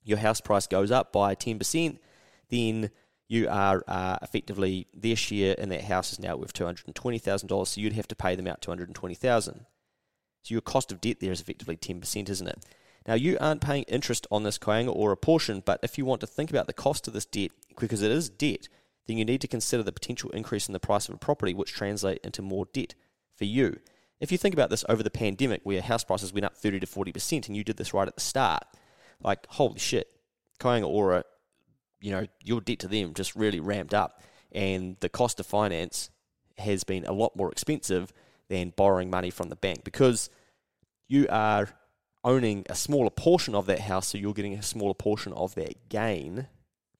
Your 0.02 0.18
house 0.18 0.40
price 0.40 0.66
goes 0.66 0.90
up 0.90 1.12
by 1.12 1.34
10%, 1.34 1.98
then 2.50 2.90
you 3.26 3.48
are 3.48 3.82
uh, 3.88 4.18
effectively 4.22 4.86
their 4.94 5.16
share 5.16 5.54
in 5.54 5.70
that 5.70 5.84
house 5.84 6.12
is 6.12 6.20
now 6.20 6.36
worth 6.36 6.52
$220,000, 6.52 7.66
so 7.66 7.80
you'd 7.80 7.94
have 7.94 8.08
to 8.08 8.14
pay 8.14 8.34
them 8.34 8.46
out 8.46 8.60
220,000. 8.60 9.66
So 10.42 10.52
your 10.52 10.60
cost 10.60 10.92
of 10.92 11.00
debt 11.00 11.20
there 11.20 11.32
is 11.32 11.40
effectively 11.40 11.76
10%, 11.76 12.28
isn't 12.28 12.46
it? 12.46 12.64
Now, 13.06 13.14
you 13.14 13.36
aren't 13.40 13.60
paying 13.60 13.84
interest 13.84 14.26
on 14.30 14.44
this 14.44 14.58
Kāinga 14.58 14.94
Ora 14.94 15.16
portion, 15.16 15.62
but 15.64 15.80
if 15.82 15.98
you 15.98 16.04
want 16.04 16.20
to 16.22 16.26
think 16.26 16.50
about 16.50 16.66
the 16.66 16.72
cost 16.72 17.06
of 17.06 17.12
this 17.12 17.26
debt, 17.26 17.50
because 17.78 18.02
it 18.02 18.10
is 18.10 18.30
debt, 18.30 18.68
then 19.06 19.18
you 19.18 19.24
need 19.24 19.42
to 19.42 19.48
consider 19.48 19.82
the 19.82 19.92
potential 19.92 20.30
increase 20.30 20.66
in 20.68 20.72
the 20.72 20.80
price 20.80 21.08
of 21.08 21.14
a 21.14 21.18
property, 21.18 21.52
which 21.52 21.72
translate 21.72 22.20
into 22.24 22.40
more 22.40 22.66
debt 22.72 22.94
for 23.36 23.44
you. 23.44 23.78
If 24.20 24.32
you 24.32 24.38
think 24.38 24.54
about 24.54 24.70
this 24.70 24.84
over 24.88 25.02
the 25.02 25.10
pandemic, 25.10 25.60
where 25.64 25.82
house 25.82 26.04
prices 26.04 26.32
went 26.32 26.46
up 26.46 26.56
30 26.56 26.80
to 26.80 26.86
40%, 26.86 27.46
and 27.46 27.56
you 27.56 27.62
did 27.62 27.76
this 27.76 27.92
right 27.92 28.08
at 28.08 28.14
the 28.14 28.22
start, 28.22 28.64
like, 29.22 29.46
holy 29.50 29.78
shit, 29.78 30.08
Kāinga 30.58 30.88
Ora, 30.88 31.24
you 32.00 32.10
know, 32.10 32.26
your 32.42 32.62
debt 32.62 32.78
to 32.80 32.88
them 32.88 33.12
just 33.12 33.36
really 33.36 33.60
ramped 33.60 33.92
up. 33.92 34.22
And 34.52 34.96
the 35.00 35.08
cost 35.08 35.40
of 35.40 35.46
finance 35.46 36.10
has 36.58 36.84
been 36.84 37.04
a 37.04 37.12
lot 37.12 37.36
more 37.36 37.50
expensive 37.50 38.12
than 38.48 38.72
borrowing 38.76 39.10
money 39.10 39.30
from 39.30 39.48
the 39.48 39.56
bank 39.56 39.84
because 39.84 40.30
you 41.08 41.26
are 41.28 41.68
owning 42.24 42.64
a 42.68 42.74
smaller 42.74 43.10
portion 43.10 43.54
of 43.54 43.66
that 43.66 43.80
house, 43.80 44.08
so 44.08 44.18
you're 44.18 44.34
getting 44.34 44.54
a 44.54 44.62
smaller 44.62 44.94
portion 44.94 45.32
of 45.34 45.54
that 45.54 45.88
gain, 45.88 46.48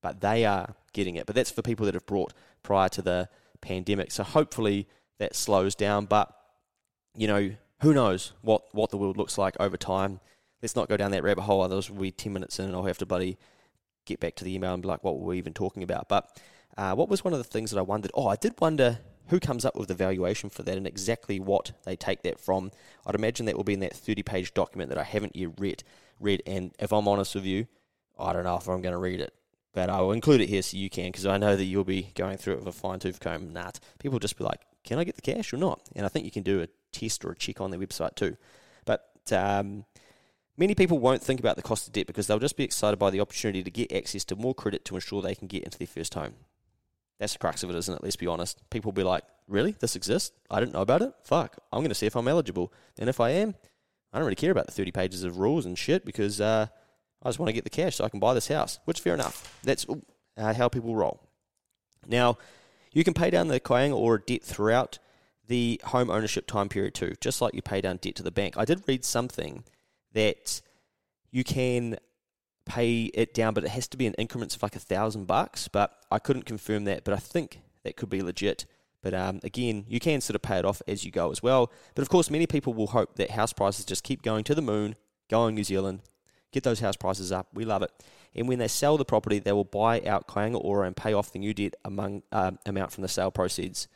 but 0.02 0.20
they 0.20 0.44
are 0.44 0.74
getting 0.92 1.16
it. 1.16 1.26
But 1.26 1.34
that's 1.34 1.50
for 1.50 1.62
people 1.62 1.86
that 1.86 1.94
have 1.94 2.06
brought 2.06 2.32
prior 2.62 2.88
to 2.90 3.02
the 3.02 3.28
pandemic. 3.60 4.12
So 4.12 4.22
hopefully 4.22 4.86
that 5.18 5.34
slows 5.34 5.74
down. 5.74 6.06
But 6.06 6.34
you 7.16 7.26
know, 7.26 7.52
who 7.80 7.94
knows 7.94 8.32
what, 8.42 8.62
what 8.72 8.90
the 8.90 8.96
world 8.96 9.16
looks 9.16 9.38
like 9.38 9.56
over 9.60 9.76
time. 9.76 10.20
Let's 10.62 10.76
not 10.76 10.88
go 10.88 10.96
down 10.96 11.10
that 11.10 11.22
rabbit 11.22 11.42
hole, 11.42 11.62
otherwise 11.62 11.90
we'll 11.90 12.02
be 12.02 12.10
10 12.10 12.32
minutes 12.32 12.58
in 12.58 12.66
and 12.66 12.74
I'll 12.74 12.84
have 12.84 12.98
to 12.98 13.06
bloody 13.06 13.38
get 14.06 14.20
back 14.20 14.34
to 14.36 14.44
the 14.44 14.54
email 14.54 14.72
and 14.72 14.82
be 14.82 14.88
like, 14.88 15.04
what 15.04 15.18
were 15.18 15.26
we 15.26 15.38
even 15.38 15.52
talking 15.52 15.82
about? 15.82 16.08
But 16.08 16.40
uh, 16.76 16.94
what 16.94 17.08
was 17.08 17.22
one 17.22 17.32
of 17.32 17.38
the 17.38 17.44
things 17.44 17.70
that 17.70 17.78
I 17.78 17.82
wondered? 17.82 18.10
Oh, 18.14 18.26
I 18.28 18.36
did 18.36 18.54
wonder 18.60 18.98
who 19.28 19.40
comes 19.40 19.64
up 19.64 19.76
with 19.76 19.88
the 19.88 19.94
valuation 19.94 20.50
for 20.50 20.62
that 20.62 20.76
and 20.76 20.86
exactly 20.86 21.40
what 21.40 21.72
they 21.84 21.96
take 21.96 22.22
that 22.22 22.38
from. 22.38 22.70
I'd 23.06 23.14
imagine 23.14 23.46
that 23.46 23.56
will 23.56 23.64
be 23.64 23.74
in 23.74 23.80
that 23.80 23.96
30 23.96 24.22
page 24.22 24.54
document 24.54 24.90
that 24.90 24.98
I 24.98 25.04
haven't 25.04 25.36
yet 25.36 25.50
read. 25.58 25.82
read. 26.20 26.42
And 26.46 26.72
if 26.78 26.92
I'm 26.92 27.08
honest 27.08 27.34
with 27.34 27.44
you, 27.44 27.66
I 28.18 28.32
don't 28.32 28.44
know 28.44 28.56
if 28.56 28.68
I'm 28.68 28.82
going 28.82 28.92
to 28.92 28.98
read 28.98 29.20
it. 29.20 29.34
But 29.72 29.90
I 29.90 30.00
will 30.00 30.12
include 30.12 30.40
it 30.40 30.48
here 30.48 30.62
so 30.62 30.76
you 30.76 30.88
can, 30.88 31.06
because 31.06 31.26
I 31.26 31.36
know 31.36 31.56
that 31.56 31.64
you'll 31.64 31.84
be 31.84 32.12
going 32.14 32.36
through 32.36 32.54
it 32.54 32.58
with 32.60 32.68
a 32.68 32.72
fine 32.72 33.00
tooth 33.00 33.18
comb. 33.18 33.52
Nah, 33.52 33.72
people 33.98 34.20
just 34.20 34.38
be 34.38 34.44
like, 34.44 34.60
can 34.84 34.98
I 34.98 35.04
get 35.04 35.16
the 35.16 35.22
cash 35.22 35.52
or 35.52 35.56
not? 35.56 35.80
And 35.96 36.06
I 36.06 36.08
think 36.08 36.24
you 36.24 36.30
can 36.30 36.44
do 36.44 36.62
a 36.62 36.68
test 36.92 37.24
or 37.24 37.32
a 37.32 37.36
check 37.36 37.60
on 37.60 37.70
their 37.70 37.80
website 37.80 38.14
too. 38.14 38.36
But 38.84 39.10
um, 39.32 39.84
many 40.56 40.74
people 40.74 40.98
won't 40.98 41.22
think 41.22 41.40
about 41.40 41.56
the 41.56 41.62
cost 41.62 41.88
of 41.88 41.92
debt 41.92 42.06
because 42.06 42.26
they'll 42.26 42.38
just 42.38 42.56
be 42.56 42.62
excited 42.62 42.98
by 42.98 43.10
the 43.10 43.20
opportunity 43.20 43.64
to 43.64 43.70
get 43.70 43.92
access 43.92 44.24
to 44.26 44.36
more 44.36 44.54
credit 44.54 44.84
to 44.84 44.94
ensure 44.94 45.22
they 45.22 45.34
can 45.34 45.48
get 45.48 45.64
into 45.64 45.78
their 45.78 45.88
first 45.88 46.14
home. 46.14 46.34
That's 47.18 47.33
the 47.33 47.38
crux 47.38 47.62
of 47.62 47.71
it, 47.71 47.76
isn't 47.76 47.94
it? 47.94 48.02
Let's 48.02 48.16
be 48.16 48.26
honest. 48.26 48.59
People 48.71 48.90
will 48.90 48.97
be 48.97 49.04
like, 49.04 49.25
really? 49.49 49.73
This 49.78 49.97
exists? 49.97 50.33
I 50.50 50.61
didn't 50.61 50.75
know 50.75 50.83
about 50.83 51.02
it? 51.02 51.12
Fuck. 51.23 51.56
I'm 51.73 51.80
going 51.80 51.88
to 51.90 51.94
see 51.94 52.06
if 52.06 52.16
I'm 52.16 52.28
eligible. 52.28 52.73
And 52.99 53.09
if 53.09 53.21
I 53.21 53.30
am, 53.30 53.54
I 54.12 54.18
don't 54.18 54.26
really 54.26 54.37
care 54.37 54.50
about 54.50 54.66
the 54.66 54.73
30 54.73 54.92
pages 54.92 55.25
of 55.25 55.38
rules 55.38 55.66
and 55.66 55.78
shit 55.78 56.04
because 56.04 56.40
uh, 56.40 56.66
I 57.23 57.28
just 57.28 57.38
want 57.38 57.49
to 57.49 57.54
get 57.54 57.64
the 57.64 57.71
cash 57.71 57.97
so 57.97 58.04
I 58.04 58.09
can 58.09 58.21
buy 58.21 58.35
this 58.35 58.49
house, 58.49 58.78
which 58.85 58.99
is 58.99 59.04
fair 59.04 59.14
enough. 59.14 59.59
That's 59.62 59.87
uh, 60.37 60.54
how 60.54 60.68
people 60.68 60.94
roll. 60.94 61.21
Now, 62.06 62.38
you 62.92 63.04
can 63.04 63.14
pay 63.14 63.30
down 63.30 63.49
the 63.49 63.61
Kāinga 63.61 63.97
Ora 63.97 64.21
debt 64.21 64.42
throughout 64.42 64.99
the 65.47 65.80
home 65.85 66.11
ownership 66.11 66.47
time 66.47 66.68
period 66.68 66.94
too, 66.94 67.14
just 67.21 67.40
like 67.40 67.54
you 67.54 67.62
pay 67.62 67.80
down 67.80 67.99
debt 67.99 68.14
to 68.16 68.23
the 68.23 68.30
bank. 68.30 68.56
I 68.56 68.64
did 68.64 68.83
read 68.87 69.04
something 69.04 69.64
that 70.12 70.62
you 71.30 71.44
can 71.44 71.99
pay 72.66 73.04
it 73.14 73.35
down, 73.35 73.54
but 73.54 73.64
it 73.64 73.71
has 73.71 73.88
to 73.88 73.97
be 73.97 74.06
in 74.06 74.14
increments 74.14 74.56
of 74.56 74.62
like 74.62 74.76
a 74.76 74.80
thousand 74.80 75.26
bucks. 75.26 75.68
But 75.68 75.97
I 76.11 76.18
couldn't 76.18 76.44
confirm 76.47 76.85
that, 76.85 77.04
but 77.04 77.14
I 77.14 77.18
think 77.18 77.61
that 77.83 77.97
could 77.97 78.11
be 78.11 78.23
legit. 78.23 78.66
But 79.02 79.14
um, 79.14 79.40
again, 79.42 79.85
you 79.88 80.00
can 80.00 80.21
sort 80.21 80.35
of 80.35 80.42
pay 80.42 80.59
it 80.59 80.64
off 80.64 80.80
as 80.88 81.04
you 81.04 81.11
go 81.11 81.30
as 81.30 81.42
well. 81.42 81.71
But 81.94 82.02
of 82.02 82.09
course, 82.09 82.30
many 82.30 82.47
people 82.47 82.73
will 82.73 82.88
hope 82.88 83.16
that 83.16 83.30
house 83.30 83.52
prices 83.52 83.85
just 83.85 84.02
keep 84.02 84.23
going 84.23 84.44
to 84.44 84.54
the 84.54 84.62
moon, 84.62 84.97
go 85.28 85.40
on 85.40 85.54
New 85.54 85.64
Zealand, 85.64 86.00
get 86.52 86.62
those 86.62 86.80
house 86.80 86.97
prices 86.97 87.30
up. 87.30 87.49
We 87.52 87.64
love 87.64 87.83
it. 87.83 87.90
And 88.35 88.49
when 88.49 88.59
they 88.59 88.68
sell 88.68 88.97
the 88.97 89.04
property, 89.04 89.38
they 89.38 89.52
will 89.52 89.64
buy 89.64 90.00
out 90.02 90.26
Kāinga 90.26 90.59
Ora 90.64 90.87
and 90.87 90.97
pay 90.97 91.12
off 91.12 91.33
the 91.33 91.38
new 91.38 91.52
debt 91.52 91.75
among 91.85 92.23
um, 92.33 92.59
amount 92.64 92.92
from 92.92 93.02
the 93.02 93.09
sale 93.09 93.30
proceeds 93.30 93.88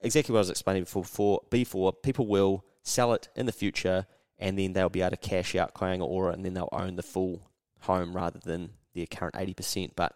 exactly 0.00 0.32
what 0.32 0.38
I 0.38 0.40
was 0.40 0.50
explaining 0.50 0.84
before, 0.84 1.42
before, 1.50 1.92
people 1.92 2.26
will 2.26 2.64
sell 2.82 3.12
it 3.12 3.28
in 3.34 3.46
the 3.46 3.52
future 3.52 4.06
and 4.38 4.58
then 4.58 4.72
they'll 4.72 4.88
be 4.88 5.00
able 5.00 5.10
to 5.10 5.16
cash 5.16 5.54
out 5.54 5.74
Kāinga 5.74 6.02
Ora 6.02 6.32
and 6.32 6.44
then 6.44 6.54
they'll 6.54 6.68
own 6.72 6.96
the 6.96 7.02
full 7.02 7.47
home 7.80 8.14
rather 8.14 8.38
than 8.38 8.70
their 8.94 9.06
current 9.06 9.34
80%. 9.34 9.92
But 9.96 10.14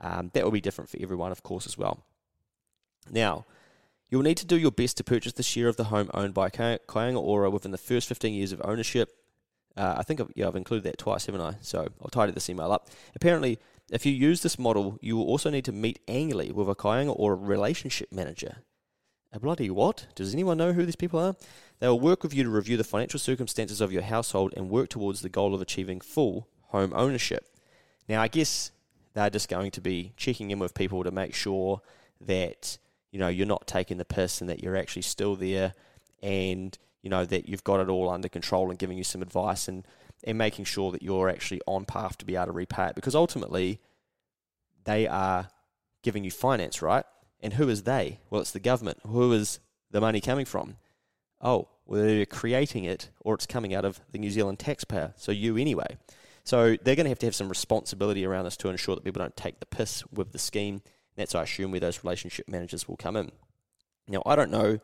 um, 0.00 0.30
that 0.34 0.44
will 0.44 0.50
be 0.50 0.60
different 0.60 0.90
for 0.90 0.98
everyone, 1.00 1.32
of 1.32 1.42
course, 1.42 1.66
as 1.66 1.78
well. 1.78 2.04
Now, 3.10 3.46
you'll 4.08 4.22
need 4.22 4.36
to 4.38 4.46
do 4.46 4.58
your 4.58 4.70
best 4.70 4.96
to 4.98 5.04
purchase 5.04 5.32
the 5.32 5.42
share 5.42 5.68
of 5.68 5.76
the 5.76 5.84
home 5.84 6.10
owned 6.14 6.34
by 6.34 6.50
Kāinga 6.50 7.20
Ora 7.20 7.50
within 7.50 7.70
the 7.70 7.78
first 7.78 8.08
15 8.08 8.32
years 8.32 8.52
of 8.52 8.60
ownership. 8.64 9.10
Uh, 9.76 9.94
I 9.98 10.02
think 10.02 10.20
I've, 10.20 10.30
yeah, 10.34 10.46
I've 10.46 10.56
included 10.56 10.84
that 10.84 10.98
twice, 10.98 11.26
haven't 11.26 11.40
I? 11.40 11.56
So 11.60 11.88
I'll 12.00 12.08
tidy 12.08 12.32
this 12.32 12.48
email 12.48 12.72
up. 12.72 12.88
Apparently, 13.16 13.58
if 13.90 14.06
you 14.06 14.12
use 14.12 14.42
this 14.42 14.58
model, 14.58 14.98
you 15.00 15.16
will 15.16 15.26
also 15.26 15.50
need 15.50 15.64
to 15.66 15.72
meet 15.72 16.00
annually 16.08 16.52
with 16.52 16.68
a 16.68 16.74
Kāinga 16.74 17.14
Ora 17.18 17.36
relationship 17.36 18.12
manager. 18.12 18.58
A 19.32 19.40
bloody 19.40 19.68
what? 19.68 20.06
Does 20.14 20.32
anyone 20.32 20.58
know 20.58 20.72
who 20.72 20.86
these 20.86 20.94
people 20.94 21.18
are? 21.18 21.34
They 21.80 21.88
will 21.88 21.98
work 21.98 22.22
with 22.22 22.32
you 22.32 22.44
to 22.44 22.50
review 22.50 22.76
the 22.76 22.84
financial 22.84 23.18
circumstances 23.18 23.80
of 23.80 23.92
your 23.92 24.02
household 24.02 24.54
and 24.56 24.70
work 24.70 24.88
towards 24.88 25.22
the 25.22 25.28
goal 25.28 25.54
of 25.54 25.60
achieving 25.60 26.00
full 26.00 26.48
home 26.74 26.92
ownership. 26.96 27.46
Now, 28.08 28.20
I 28.20 28.26
guess 28.26 28.72
they're 29.14 29.30
just 29.30 29.48
going 29.48 29.70
to 29.72 29.80
be 29.80 30.12
checking 30.16 30.50
in 30.50 30.58
with 30.58 30.74
people 30.74 31.04
to 31.04 31.12
make 31.12 31.32
sure 31.32 31.80
that 32.20 32.78
you 33.12 33.18
know 33.20 33.28
you're 33.28 33.46
not 33.46 33.66
taking 33.66 33.96
the 33.96 34.04
piss 34.04 34.40
and 34.40 34.50
that 34.50 34.60
you're 34.60 34.76
actually 34.76 35.02
still 35.02 35.36
there, 35.36 35.72
and 36.22 36.76
you 37.00 37.10
know 37.10 37.24
that 37.24 37.48
you've 37.48 37.62
got 37.62 37.80
it 37.80 37.88
all 37.88 38.10
under 38.10 38.28
control 38.28 38.70
and 38.70 38.78
giving 38.78 38.98
you 38.98 39.04
some 39.04 39.22
advice 39.22 39.68
and 39.68 39.86
and 40.24 40.36
making 40.36 40.64
sure 40.64 40.90
that 40.90 41.02
you're 41.02 41.28
actually 41.28 41.60
on 41.66 41.84
path 41.84 42.18
to 42.18 42.24
be 42.24 42.34
able 42.34 42.46
to 42.46 42.52
repay 42.52 42.86
it 42.88 42.94
because 42.94 43.14
ultimately 43.14 43.78
they 44.84 45.06
are 45.06 45.48
giving 46.02 46.24
you 46.24 46.30
finance, 46.30 46.82
right? 46.82 47.04
And 47.40 47.52
who 47.52 47.68
is 47.68 47.82
they? 47.82 48.18
Well, 48.30 48.40
it's 48.40 48.52
the 48.52 48.60
government. 48.60 48.98
Who 49.06 49.32
is 49.32 49.60
the 49.90 50.00
money 50.00 50.20
coming 50.20 50.46
from? 50.46 50.76
Oh, 51.40 51.68
well, 51.86 52.02
they're 52.02 52.26
creating 52.26 52.84
it 52.84 53.10
or 53.20 53.34
it's 53.34 53.46
coming 53.46 53.74
out 53.74 53.84
of 53.84 54.00
the 54.12 54.18
New 54.18 54.30
Zealand 54.30 54.58
taxpayer, 54.58 55.12
so 55.16 55.30
you 55.30 55.56
anyway. 55.56 55.98
So 56.44 56.76
they're 56.82 56.96
going 56.96 57.04
to 57.04 57.10
have 57.10 57.18
to 57.20 57.26
have 57.26 57.34
some 57.34 57.48
responsibility 57.48 58.24
around 58.24 58.44
this 58.44 58.56
to 58.58 58.68
ensure 58.68 58.94
that 58.94 59.04
people 59.04 59.20
don't 59.20 59.36
take 59.36 59.60
the 59.60 59.66
piss 59.66 60.04
with 60.12 60.32
the 60.32 60.38
scheme. 60.38 60.82
That's, 61.16 61.34
I 61.34 61.42
assume, 61.42 61.70
where 61.70 61.80
those 61.80 62.04
relationship 62.04 62.48
managers 62.48 62.86
will 62.86 62.96
come 62.96 63.16
in. 63.16 63.32
Now, 64.08 64.22
I 64.26 64.36
don't 64.36 64.50
know 64.50 64.78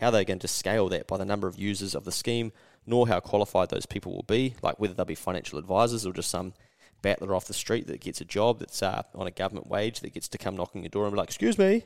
how 0.00 0.10
they're 0.10 0.24
going 0.24 0.38
to 0.38 0.48
scale 0.48 0.88
that 0.88 1.06
by 1.06 1.18
the 1.18 1.24
number 1.24 1.46
of 1.46 1.58
users 1.58 1.94
of 1.94 2.04
the 2.04 2.12
scheme, 2.12 2.52
nor 2.86 3.08
how 3.08 3.20
qualified 3.20 3.68
those 3.68 3.86
people 3.86 4.12
will 4.12 4.22
be, 4.22 4.54
like 4.62 4.80
whether 4.80 4.94
they'll 4.94 5.04
be 5.04 5.14
financial 5.14 5.58
advisors 5.58 6.06
or 6.06 6.12
just 6.12 6.30
some 6.30 6.54
battler 7.02 7.34
off 7.34 7.46
the 7.46 7.54
street 7.54 7.86
that 7.88 8.00
gets 8.00 8.20
a 8.20 8.24
job 8.24 8.58
that's 8.58 8.82
uh, 8.82 9.02
on 9.14 9.26
a 9.26 9.30
government 9.30 9.66
wage 9.66 10.00
that 10.00 10.14
gets 10.14 10.28
to 10.28 10.38
come 10.38 10.56
knocking 10.56 10.82
your 10.82 10.88
door 10.88 11.04
and 11.04 11.12
be 11.12 11.18
like, 11.18 11.28
excuse 11.28 11.58
me, 11.58 11.84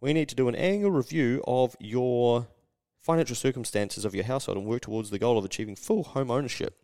we 0.00 0.12
need 0.12 0.28
to 0.28 0.34
do 0.34 0.48
an 0.48 0.54
annual 0.54 0.90
review 0.90 1.42
of 1.46 1.76
your 1.80 2.48
financial 3.02 3.36
circumstances 3.36 4.04
of 4.04 4.14
your 4.14 4.24
household 4.24 4.56
and 4.56 4.66
work 4.66 4.82
towards 4.82 5.10
the 5.10 5.18
goal 5.18 5.36
of 5.36 5.44
achieving 5.44 5.76
full 5.76 6.04
home 6.04 6.30
ownership. 6.30 6.80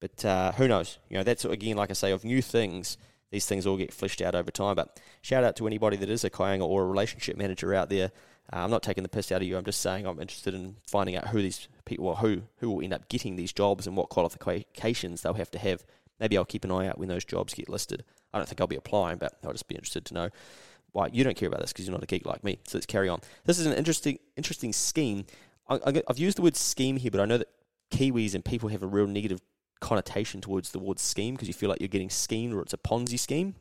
But 0.00 0.24
uh, 0.24 0.52
who 0.52 0.68
knows? 0.68 0.98
You 1.08 1.18
know, 1.18 1.24
that's 1.24 1.44
again, 1.44 1.76
like 1.76 1.90
I 1.90 1.94
say, 1.94 2.12
of 2.12 2.24
new 2.24 2.42
things. 2.42 2.96
These 3.30 3.46
things 3.46 3.66
all 3.66 3.76
get 3.76 3.92
fleshed 3.92 4.22
out 4.22 4.34
over 4.34 4.50
time. 4.50 4.76
But 4.76 5.00
shout 5.22 5.44
out 5.44 5.56
to 5.56 5.66
anybody 5.66 5.96
that 5.98 6.08
is 6.08 6.24
a 6.24 6.30
Kāinga 6.30 6.66
Ora 6.66 6.86
relationship 6.86 7.36
manager 7.36 7.74
out 7.74 7.90
there. 7.90 8.10
Uh, 8.52 8.60
I'm 8.60 8.70
not 8.70 8.82
taking 8.82 9.02
the 9.02 9.08
piss 9.08 9.30
out 9.30 9.42
of 9.42 9.48
you. 9.48 9.58
I'm 9.58 9.64
just 9.64 9.82
saying 9.82 10.06
I'm 10.06 10.20
interested 10.20 10.54
in 10.54 10.76
finding 10.86 11.16
out 11.16 11.28
who 11.28 11.42
these 11.42 11.68
people, 11.84 12.06
well, 12.06 12.16
who 12.16 12.42
who 12.58 12.70
will 12.70 12.82
end 12.82 12.94
up 12.94 13.08
getting 13.08 13.36
these 13.36 13.52
jobs 13.52 13.86
and 13.86 13.96
what 13.96 14.08
qualifications 14.08 15.22
they'll 15.22 15.34
have 15.34 15.50
to 15.50 15.58
have. 15.58 15.84
Maybe 16.20 16.36
I'll 16.36 16.44
keep 16.44 16.64
an 16.64 16.70
eye 16.70 16.88
out 16.88 16.98
when 16.98 17.08
those 17.08 17.24
jobs 17.24 17.54
get 17.54 17.68
listed. 17.68 18.04
I 18.32 18.38
don't 18.38 18.48
think 18.48 18.60
I'll 18.60 18.66
be 18.66 18.76
applying, 18.76 19.18
but 19.18 19.38
I'll 19.44 19.52
just 19.52 19.68
be 19.68 19.74
interested 19.74 20.04
to 20.06 20.14
know 20.14 20.30
why 20.92 21.08
you 21.12 21.22
don't 21.22 21.36
care 21.36 21.48
about 21.48 21.60
this 21.60 21.72
because 21.72 21.86
you're 21.86 21.92
not 21.92 22.02
a 22.02 22.06
geek 22.06 22.26
like 22.26 22.42
me. 22.42 22.58
So 22.66 22.78
let's 22.78 22.86
carry 22.86 23.08
on. 23.08 23.20
This 23.44 23.58
is 23.58 23.66
an 23.66 23.74
interesting 23.74 24.18
interesting 24.36 24.72
scheme. 24.72 25.26
I, 25.68 26.02
have 26.08 26.18
used 26.18 26.38
the 26.38 26.42
word 26.42 26.56
scheme 26.56 26.96
here, 26.96 27.10
but 27.10 27.20
I 27.20 27.26
know 27.26 27.36
that 27.38 27.48
Kiwis 27.90 28.34
and 28.34 28.42
people 28.42 28.70
have 28.70 28.82
a 28.82 28.86
real 28.86 29.06
negative 29.06 29.40
connotation 29.80 30.40
towards 30.40 30.72
the 30.72 30.78
word 30.78 30.98
scheme 30.98 31.34
because 31.34 31.48
you 31.48 31.54
feel 31.54 31.68
like 31.68 31.80
you're 31.80 31.88
getting 31.88 32.10
schemed 32.10 32.54
or 32.54 32.62
it's 32.62 32.74
a 32.74 32.78
Ponzi 32.78 33.18
scheme. 33.18 33.54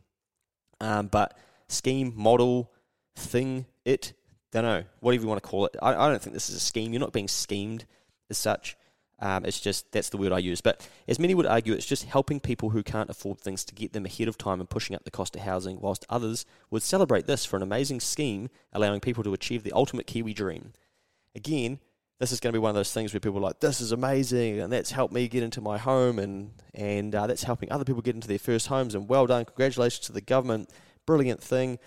Um, 0.79 1.07
but 1.07 1.37
scheme, 1.67 2.13
model, 2.15 2.71
thing, 3.15 3.65
it, 3.85 4.13
don't 4.51 4.63
know, 4.63 4.83
whatever 4.99 5.23
you 5.23 5.27
want 5.27 5.41
to 5.41 5.47
call 5.47 5.65
it. 5.65 5.75
I, 5.81 5.93
I 5.93 6.09
don't 6.09 6.21
think 6.21 6.33
this 6.33 6.49
is 6.49 6.55
a 6.55 6.59
scheme. 6.59 6.93
You're 6.93 6.99
not 6.99 7.13
being 7.13 7.27
schemed 7.27 7.85
as 8.29 8.37
such. 8.37 8.77
Um, 9.19 9.45
it's 9.45 9.59
just 9.59 9.91
that's 9.91 10.09
the 10.09 10.17
word 10.17 10.31
I 10.31 10.37
use. 10.37 10.61
But 10.61 10.87
as 11.07 11.17
many 11.17 11.33
would 11.33 11.47
argue, 11.47 11.73
it's 11.73 11.85
just 11.85 12.03
helping 12.03 12.39
people 12.39 12.69
who 12.69 12.83
can't 12.83 13.09
afford 13.09 13.39
things 13.39 13.65
to 13.65 13.73
get 13.73 13.93
them 13.93 14.05
ahead 14.05 14.27
of 14.27 14.37
time 14.37 14.59
and 14.59 14.69
pushing 14.69 14.95
up 14.95 15.05
the 15.05 15.11
cost 15.11 15.35
of 15.35 15.41
housing, 15.41 15.79
whilst 15.81 16.05
others 16.09 16.45
would 16.69 16.83
celebrate 16.83 17.25
this 17.25 17.43
for 17.43 17.57
an 17.57 17.63
amazing 17.63 17.99
scheme 17.99 18.49
allowing 18.71 18.99
people 18.99 19.23
to 19.23 19.33
achieve 19.33 19.63
the 19.63 19.71
ultimate 19.71 20.05
Kiwi 20.05 20.33
dream. 20.33 20.73
Again, 21.35 21.79
this 22.19 22.31
is 22.31 22.39
going 22.39 22.51
to 22.51 22.59
be 22.59 22.61
one 22.61 22.69
of 22.69 22.75
those 22.75 22.91
things 22.91 23.13
where 23.13 23.19
people 23.19 23.37
are 23.37 23.41
like, 23.41 23.59
this 23.59 23.79
is 23.79 23.91
amazing, 23.91 24.59
and 24.59 24.73
that's 24.73 24.91
helped 24.91 25.13
me 25.13 25.27
get 25.27 25.43
into 25.43 25.61
my 25.61 25.77
home, 25.77 26.19
and 26.19 26.51
and 26.73 27.13
uh, 27.13 27.27
that's 27.27 27.43
helping 27.43 27.71
other 27.71 27.85
people 27.85 28.01
get 28.01 28.15
into 28.15 28.27
their 28.27 28.39
first 28.39 28.67
homes, 28.67 28.95
and 28.95 29.07
well 29.07 29.27
done, 29.27 29.45
congratulations 29.45 30.05
to 30.07 30.13
the 30.13 30.21
government, 30.21 30.71
brilliant 31.05 31.41
thing. 31.41 31.79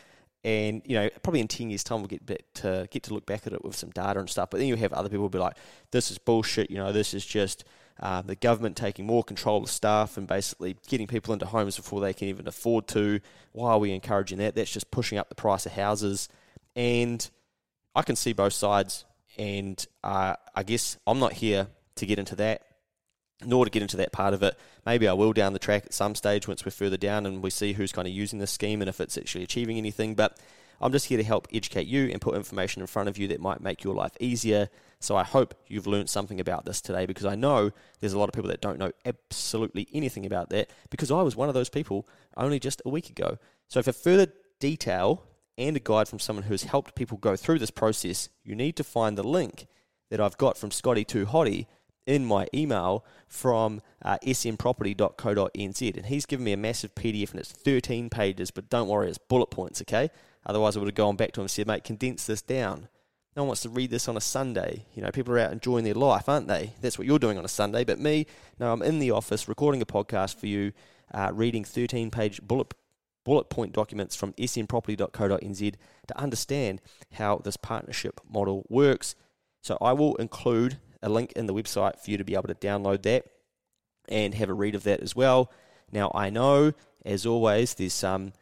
And 0.42 0.82
you 0.86 0.94
know, 0.94 1.10
probably 1.22 1.40
in 1.40 1.48
ten 1.48 1.68
years' 1.68 1.84
time, 1.84 1.98
we'll 1.98 2.08
get 2.08 2.24
back 2.24 2.44
to 2.54 2.88
get 2.90 3.02
to 3.04 3.14
look 3.14 3.26
back 3.26 3.46
at 3.46 3.52
it 3.52 3.64
with 3.64 3.76
some 3.76 3.90
data 3.90 4.20
and 4.20 4.30
stuff. 4.30 4.50
But 4.50 4.58
then 4.58 4.68
you 4.68 4.76
have 4.76 4.92
other 4.92 5.08
people 5.08 5.28
be 5.28 5.38
like, 5.38 5.56
"This 5.90 6.10
is 6.10 6.18
bullshit." 6.18 6.70
You 6.70 6.78
know, 6.78 6.92
this 6.92 7.12
is 7.12 7.26
just 7.26 7.64
uh, 8.00 8.22
the 8.22 8.36
government 8.36 8.76
taking 8.76 9.06
more 9.06 9.22
control 9.22 9.62
of 9.62 9.70
staff 9.70 10.16
and 10.16 10.26
basically 10.26 10.76
getting 10.88 11.06
people 11.06 11.34
into 11.34 11.44
homes 11.44 11.76
before 11.76 12.00
they 12.00 12.14
can 12.14 12.28
even 12.28 12.48
afford 12.48 12.86
to. 12.88 13.20
Why 13.52 13.72
are 13.72 13.78
we 13.78 13.92
encouraging 13.92 14.38
that? 14.38 14.54
That's 14.54 14.70
just 14.70 14.90
pushing 14.90 15.18
up 15.18 15.28
the 15.28 15.34
price 15.34 15.66
of 15.66 15.72
houses. 15.72 16.28
And 16.74 17.28
I 17.94 18.02
can 18.02 18.16
see 18.16 18.32
both 18.32 18.54
sides 18.54 19.04
and 19.38 19.84
uh, 20.02 20.36
I 20.54 20.62
guess 20.62 20.96
I'm 21.06 21.18
not 21.18 21.34
here 21.34 21.68
to 21.96 22.06
get 22.06 22.18
into 22.18 22.36
that, 22.36 22.62
nor 23.44 23.64
to 23.64 23.70
get 23.70 23.82
into 23.82 23.96
that 23.98 24.12
part 24.12 24.34
of 24.34 24.42
it. 24.42 24.58
Maybe 24.84 25.08
I 25.08 25.12
will 25.12 25.32
down 25.32 25.52
the 25.52 25.58
track 25.58 25.86
at 25.86 25.94
some 25.94 26.14
stage 26.14 26.48
once 26.48 26.64
we're 26.64 26.70
further 26.70 26.96
down 26.96 27.26
and 27.26 27.42
we 27.42 27.50
see 27.50 27.72
who's 27.72 27.92
kind 27.92 28.08
of 28.08 28.14
using 28.14 28.38
this 28.38 28.50
scheme 28.50 28.82
and 28.82 28.88
if 28.88 29.00
it's 29.00 29.16
actually 29.16 29.44
achieving 29.44 29.78
anything. 29.78 30.14
But 30.14 30.38
I'm 30.80 30.92
just 30.92 31.06
here 31.06 31.18
to 31.18 31.24
help 31.24 31.46
educate 31.52 31.86
you 31.86 32.08
and 32.10 32.20
put 32.20 32.34
information 32.34 32.80
in 32.80 32.86
front 32.86 33.08
of 33.08 33.18
you 33.18 33.28
that 33.28 33.40
might 33.40 33.60
make 33.60 33.84
your 33.84 33.94
life 33.94 34.12
easier. 34.18 34.68
So 34.98 35.16
I 35.16 35.24
hope 35.24 35.54
you've 35.66 35.86
learned 35.86 36.10
something 36.10 36.40
about 36.40 36.64
this 36.64 36.80
today 36.80 37.06
because 37.06 37.26
I 37.26 37.34
know 37.34 37.70
there's 38.00 38.12
a 38.12 38.18
lot 38.18 38.28
of 38.28 38.34
people 38.34 38.48
that 38.48 38.60
don't 38.60 38.78
know 38.78 38.92
absolutely 39.04 39.88
anything 39.92 40.26
about 40.26 40.50
that 40.50 40.70
because 40.90 41.10
I 41.10 41.22
was 41.22 41.36
one 41.36 41.48
of 41.48 41.54
those 41.54 41.68
people 41.68 42.08
only 42.36 42.58
just 42.58 42.82
a 42.84 42.88
week 42.88 43.10
ago. 43.10 43.38
So 43.68 43.82
for 43.82 43.92
further 43.92 44.26
detail 44.58 45.22
and 45.60 45.76
a 45.76 45.80
guide 45.80 46.08
from 46.08 46.18
someone 46.18 46.44
who 46.44 46.54
has 46.54 46.64
helped 46.64 46.94
people 46.94 47.18
go 47.18 47.36
through 47.36 47.58
this 47.58 47.70
process, 47.70 48.30
you 48.42 48.56
need 48.56 48.76
to 48.76 48.84
find 48.84 49.16
the 49.16 49.22
link 49.22 49.66
that 50.10 50.20
I've 50.20 50.38
got 50.38 50.56
from 50.56 50.70
Scotty 50.70 51.04
to 51.04 51.26
Hottie 51.26 51.66
in 52.06 52.24
my 52.24 52.46
email 52.54 53.04
from 53.28 53.82
uh, 54.02 54.18
smproperty.co.nz. 54.24 55.96
And 55.96 56.06
he's 56.06 56.26
given 56.26 56.44
me 56.44 56.52
a 56.52 56.56
massive 56.56 56.94
PDF 56.94 57.30
and 57.30 57.40
it's 57.40 57.52
13 57.52 58.08
pages, 58.10 58.50
but 58.50 58.70
don't 58.70 58.88
worry, 58.88 59.08
it's 59.08 59.18
bullet 59.18 59.50
points, 59.50 59.82
okay? 59.82 60.10
Otherwise, 60.46 60.76
I 60.76 60.80
would 60.80 60.88
have 60.88 60.94
gone 60.94 61.16
back 61.16 61.32
to 61.32 61.40
him 61.40 61.44
and 61.44 61.50
said, 61.50 61.66
mate, 61.66 61.84
condense 61.84 62.26
this 62.26 62.42
down. 62.42 62.88
No 63.36 63.42
one 63.42 63.48
wants 63.48 63.62
to 63.62 63.68
read 63.68 63.90
this 63.90 64.08
on 64.08 64.16
a 64.16 64.20
Sunday. 64.20 64.86
You 64.94 65.02
know, 65.02 65.10
people 65.10 65.34
are 65.34 65.38
out 65.38 65.52
enjoying 65.52 65.84
their 65.84 65.94
life, 65.94 66.28
aren't 66.28 66.48
they? 66.48 66.72
That's 66.80 66.98
what 66.98 67.06
you're 67.06 67.18
doing 67.18 67.38
on 67.38 67.44
a 67.44 67.48
Sunday. 67.48 67.84
But 67.84 68.00
me, 68.00 68.26
no, 68.58 68.72
I'm 68.72 68.82
in 68.82 68.98
the 68.98 69.12
office 69.12 69.46
recording 69.46 69.82
a 69.82 69.86
podcast 69.86 70.36
for 70.36 70.46
you, 70.46 70.72
uh, 71.12 71.30
reading 71.32 71.64
13 71.64 72.10
page 72.10 72.40
bullet 72.42 72.74
bullet 73.24 73.50
point 73.50 73.72
documents 73.72 74.14
from 74.14 74.32
smproperty.co.nz 74.34 75.74
to 76.06 76.18
understand 76.18 76.80
how 77.12 77.38
this 77.38 77.56
partnership 77.56 78.20
model 78.28 78.66
works. 78.68 79.14
So 79.62 79.76
I 79.80 79.92
will 79.92 80.16
include 80.16 80.78
a 81.02 81.08
link 81.08 81.32
in 81.32 81.46
the 81.46 81.54
website 81.54 81.98
for 81.98 82.10
you 82.10 82.18
to 82.18 82.24
be 82.24 82.34
able 82.34 82.48
to 82.48 82.54
download 82.54 83.02
that 83.02 83.26
and 84.08 84.34
have 84.34 84.48
a 84.48 84.54
read 84.54 84.74
of 84.74 84.84
that 84.84 85.00
as 85.00 85.14
well. 85.14 85.50
Now 85.92 86.10
I 86.14 86.30
know, 86.30 86.72
as 87.04 87.26
always, 87.26 87.74
there's 87.74 87.94
some 87.94 88.32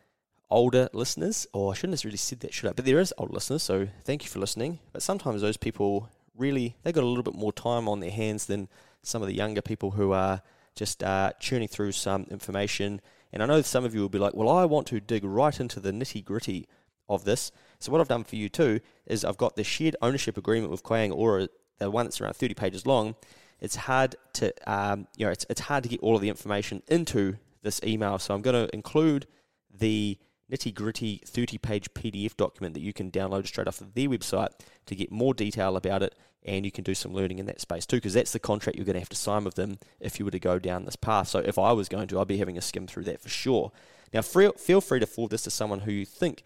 older 0.50 0.88
listeners, 0.92 1.46
or 1.52 1.72
I 1.72 1.74
shouldn't 1.74 1.98
have 1.98 2.04
really 2.04 2.16
said 2.16 2.40
that, 2.40 2.54
should 2.54 2.70
I? 2.70 2.72
But 2.72 2.84
there 2.84 2.98
is 2.98 3.12
old 3.18 3.32
listeners, 3.32 3.62
so 3.62 3.88
thank 4.04 4.24
you 4.24 4.30
for 4.30 4.38
listening. 4.38 4.78
But 4.92 5.02
sometimes 5.02 5.42
those 5.42 5.56
people 5.56 6.08
really 6.36 6.76
they've 6.82 6.94
got 6.94 7.02
a 7.02 7.06
little 7.06 7.24
bit 7.24 7.34
more 7.34 7.52
time 7.52 7.88
on 7.88 8.00
their 8.00 8.12
hands 8.12 8.46
than 8.46 8.68
some 9.02 9.22
of 9.22 9.28
the 9.28 9.34
younger 9.34 9.60
people 9.60 9.92
who 9.92 10.12
are 10.12 10.40
just 10.74 11.02
uh, 11.02 11.32
churning 11.40 11.68
through 11.68 11.92
some 11.92 12.24
information 12.30 13.00
and 13.32 13.42
I 13.42 13.46
know 13.46 13.62
some 13.62 13.84
of 13.84 13.94
you 13.94 14.00
will 14.00 14.08
be 14.08 14.18
like, 14.18 14.34
well, 14.34 14.48
I 14.48 14.64
want 14.64 14.86
to 14.88 15.00
dig 15.00 15.24
right 15.24 15.58
into 15.58 15.80
the 15.80 15.92
nitty 15.92 16.24
gritty 16.24 16.66
of 17.08 17.24
this. 17.24 17.50
So 17.78 17.92
what 17.92 18.00
I've 18.00 18.08
done 18.08 18.24
for 18.24 18.36
you 18.36 18.48
too 18.48 18.80
is 19.06 19.24
I've 19.24 19.36
got 19.36 19.56
the 19.56 19.64
shared 19.64 19.96
ownership 20.02 20.36
agreement 20.36 20.70
with 20.70 20.82
Kāinga 20.82 21.14
Ora, 21.14 21.48
the 21.78 21.90
one 21.90 22.06
that's 22.06 22.20
around 22.20 22.34
30 22.34 22.54
pages 22.54 22.86
long. 22.86 23.14
It's 23.60 23.76
hard 23.76 24.16
to, 24.34 24.52
um, 24.70 25.08
you 25.16 25.26
know, 25.26 25.32
it's, 25.32 25.46
it's 25.48 25.60
hard 25.62 25.82
to 25.84 25.88
get 25.88 26.00
all 26.00 26.14
of 26.14 26.22
the 26.22 26.28
information 26.28 26.82
into 26.88 27.36
this 27.62 27.80
email. 27.82 28.18
So 28.18 28.34
I'm 28.34 28.42
going 28.42 28.66
to 28.66 28.72
include 28.74 29.26
the 29.72 30.18
nitty 30.50 30.74
gritty 30.74 31.20
30 31.24 31.58
page 31.58 31.92
PDF 31.94 32.36
document 32.36 32.74
that 32.74 32.80
you 32.80 32.92
can 32.92 33.10
download 33.10 33.46
straight 33.46 33.68
off 33.68 33.80
of 33.80 33.94
their 33.94 34.08
website 34.08 34.50
to 34.86 34.94
get 34.94 35.10
more 35.10 35.34
detail 35.34 35.76
about 35.76 36.02
it 36.02 36.14
and 36.44 36.64
you 36.64 36.70
can 36.70 36.84
do 36.84 36.94
some 36.94 37.12
learning 37.12 37.38
in 37.38 37.46
that 37.46 37.60
space 37.60 37.84
too 37.84 37.96
because 37.96 38.14
that's 38.14 38.32
the 38.32 38.38
contract 38.38 38.76
you're 38.76 38.86
going 38.86 38.94
to 38.94 39.00
have 39.00 39.08
to 39.08 39.16
sign 39.16 39.44
with 39.44 39.54
them 39.54 39.78
if 40.00 40.18
you 40.18 40.24
were 40.24 40.30
to 40.30 40.38
go 40.38 40.58
down 40.58 40.84
this 40.84 40.96
path. 40.96 41.28
So 41.28 41.40
if 41.40 41.58
I 41.58 41.72
was 41.72 41.88
going 41.88 42.08
to, 42.08 42.20
I'd 42.20 42.28
be 42.28 42.38
having 42.38 42.56
a 42.56 42.62
skim 42.62 42.86
through 42.86 43.04
that 43.04 43.20
for 43.20 43.28
sure. 43.28 43.72
Now, 44.12 44.22
feel 44.22 44.80
free 44.80 45.00
to 45.00 45.06
forward 45.06 45.30
this 45.30 45.42
to 45.42 45.50
someone 45.50 45.80
who 45.80 45.92
you 45.92 46.06
think 46.06 46.42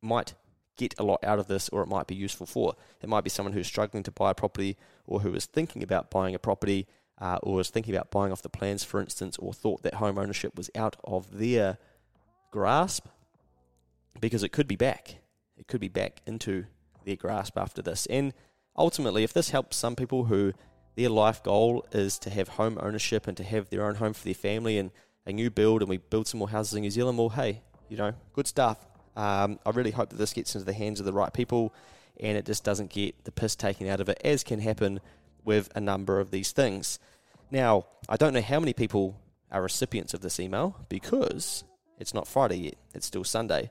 might 0.00 0.34
get 0.76 0.94
a 0.98 1.02
lot 1.02 1.22
out 1.24 1.38
of 1.38 1.48
this 1.48 1.68
or 1.70 1.82
it 1.82 1.88
might 1.88 2.06
be 2.06 2.14
useful 2.14 2.46
for. 2.46 2.74
It 3.02 3.08
might 3.08 3.24
be 3.24 3.30
someone 3.30 3.52
who's 3.52 3.66
struggling 3.66 4.02
to 4.04 4.12
buy 4.12 4.30
a 4.30 4.34
property 4.34 4.76
or 5.06 5.20
who 5.20 5.34
is 5.34 5.46
thinking 5.46 5.82
about 5.82 6.10
buying 6.10 6.34
a 6.34 6.38
property 6.38 6.86
uh, 7.20 7.38
or 7.42 7.60
is 7.60 7.70
thinking 7.70 7.94
about 7.94 8.10
buying 8.10 8.32
off 8.32 8.42
the 8.42 8.48
plans, 8.48 8.84
for 8.84 9.00
instance, 9.00 9.36
or 9.38 9.52
thought 9.52 9.82
that 9.82 9.94
home 9.94 10.18
ownership 10.18 10.56
was 10.56 10.70
out 10.74 10.96
of 11.04 11.38
their 11.38 11.78
grasp 12.52 13.06
because 14.20 14.42
it 14.42 14.50
could 14.50 14.66
be 14.66 14.76
back. 14.76 15.16
It 15.56 15.66
could 15.66 15.80
be 15.80 15.88
back 15.88 16.22
into 16.26 16.64
their 17.04 17.16
grasp 17.16 17.58
after 17.58 17.82
this. 17.82 18.06
And 18.06 18.32
ultimately, 18.76 19.24
if 19.24 19.32
this 19.32 19.50
helps 19.50 19.76
some 19.76 19.96
people 19.96 20.24
who 20.24 20.52
their 20.96 21.08
life 21.08 21.42
goal 21.42 21.86
is 21.92 22.18
to 22.20 22.30
have 22.30 22.48
home 22.48 22.78
ownership 22.82 23.26
and 23.26 23.36
to 23.36 23.44
have 23.44 23.70
their 23.70 23.86
own 23.86 23.96
home 23.96 24.12
for 24.12 24.24
their 24.24 24.34
family 24.34 24.78
and 24.78 24.90
a 25.26 25.32
new 25.32 25.50
build, 25.50 25.82
and 25.82 25.88
we 25.88 25.98
build 25.98 26.26
some 26.26 26.38
more 26.38 26.48
houses 26.48 26.74
in 26.74 26.82
New 26.82 26.90
Zealand, 26.90 27.18
well, 27.18 27.28
hey, 27.28 27.62
you 27.88 27.96
know, 27.96 28.12
good 28.32 28.46
stuff. 28.46 28.86
Um, 29.16 29.58
I 29.66 29.70
really 29.70 29.90
hope 29.90 30.10
that 30.10 30.16
this 30.16 30.32
gets 30.32 30.54
into 30.54 30.64
the 30.64 30.72
hands 30.72 31.00
of 31.00 31.06
the 31.06 31.12
right 31.12 31.32
people 31.32 31.74
and 32.20 32.36
it 32.36 32.44
just 32.44 32.64
doesn't 32.64 32.90
get 32.90 33.24
the 33.24 33.32
piss 33.32 33.56
taken 33.56 33.88
out 33.88 34.00
of 34.00 34.08
it, 34.08 34.20
as 34.24 34.44
can 34.44 34.60
happen 34.60 35.00
with 35.44 35.70
a 35.74 35.80
number 35.80 36.20
of 36.20 36.30
these 36.30 36.52
things. 36.52 36.98
Now, 37.50 37.86
I 38.08 38.16
don't 38.16 38.34
know 38.34 38.42
how 38.42 38.60
many 38.60 38.72
people 38.72 39.18
are 39.50 39.62
recipients 39.62 40.14
of 40.14 40.20
this 40.20 40.38
email 40.38 40.76
because 40.88 41.64
it's 41.98 42.14
not 42.14 42.28
Friday 42.28 42.58
yet, 42.58 42.74
it's 42.94 43.06
still 43.06 43.24
Sunday. 43.24 43.70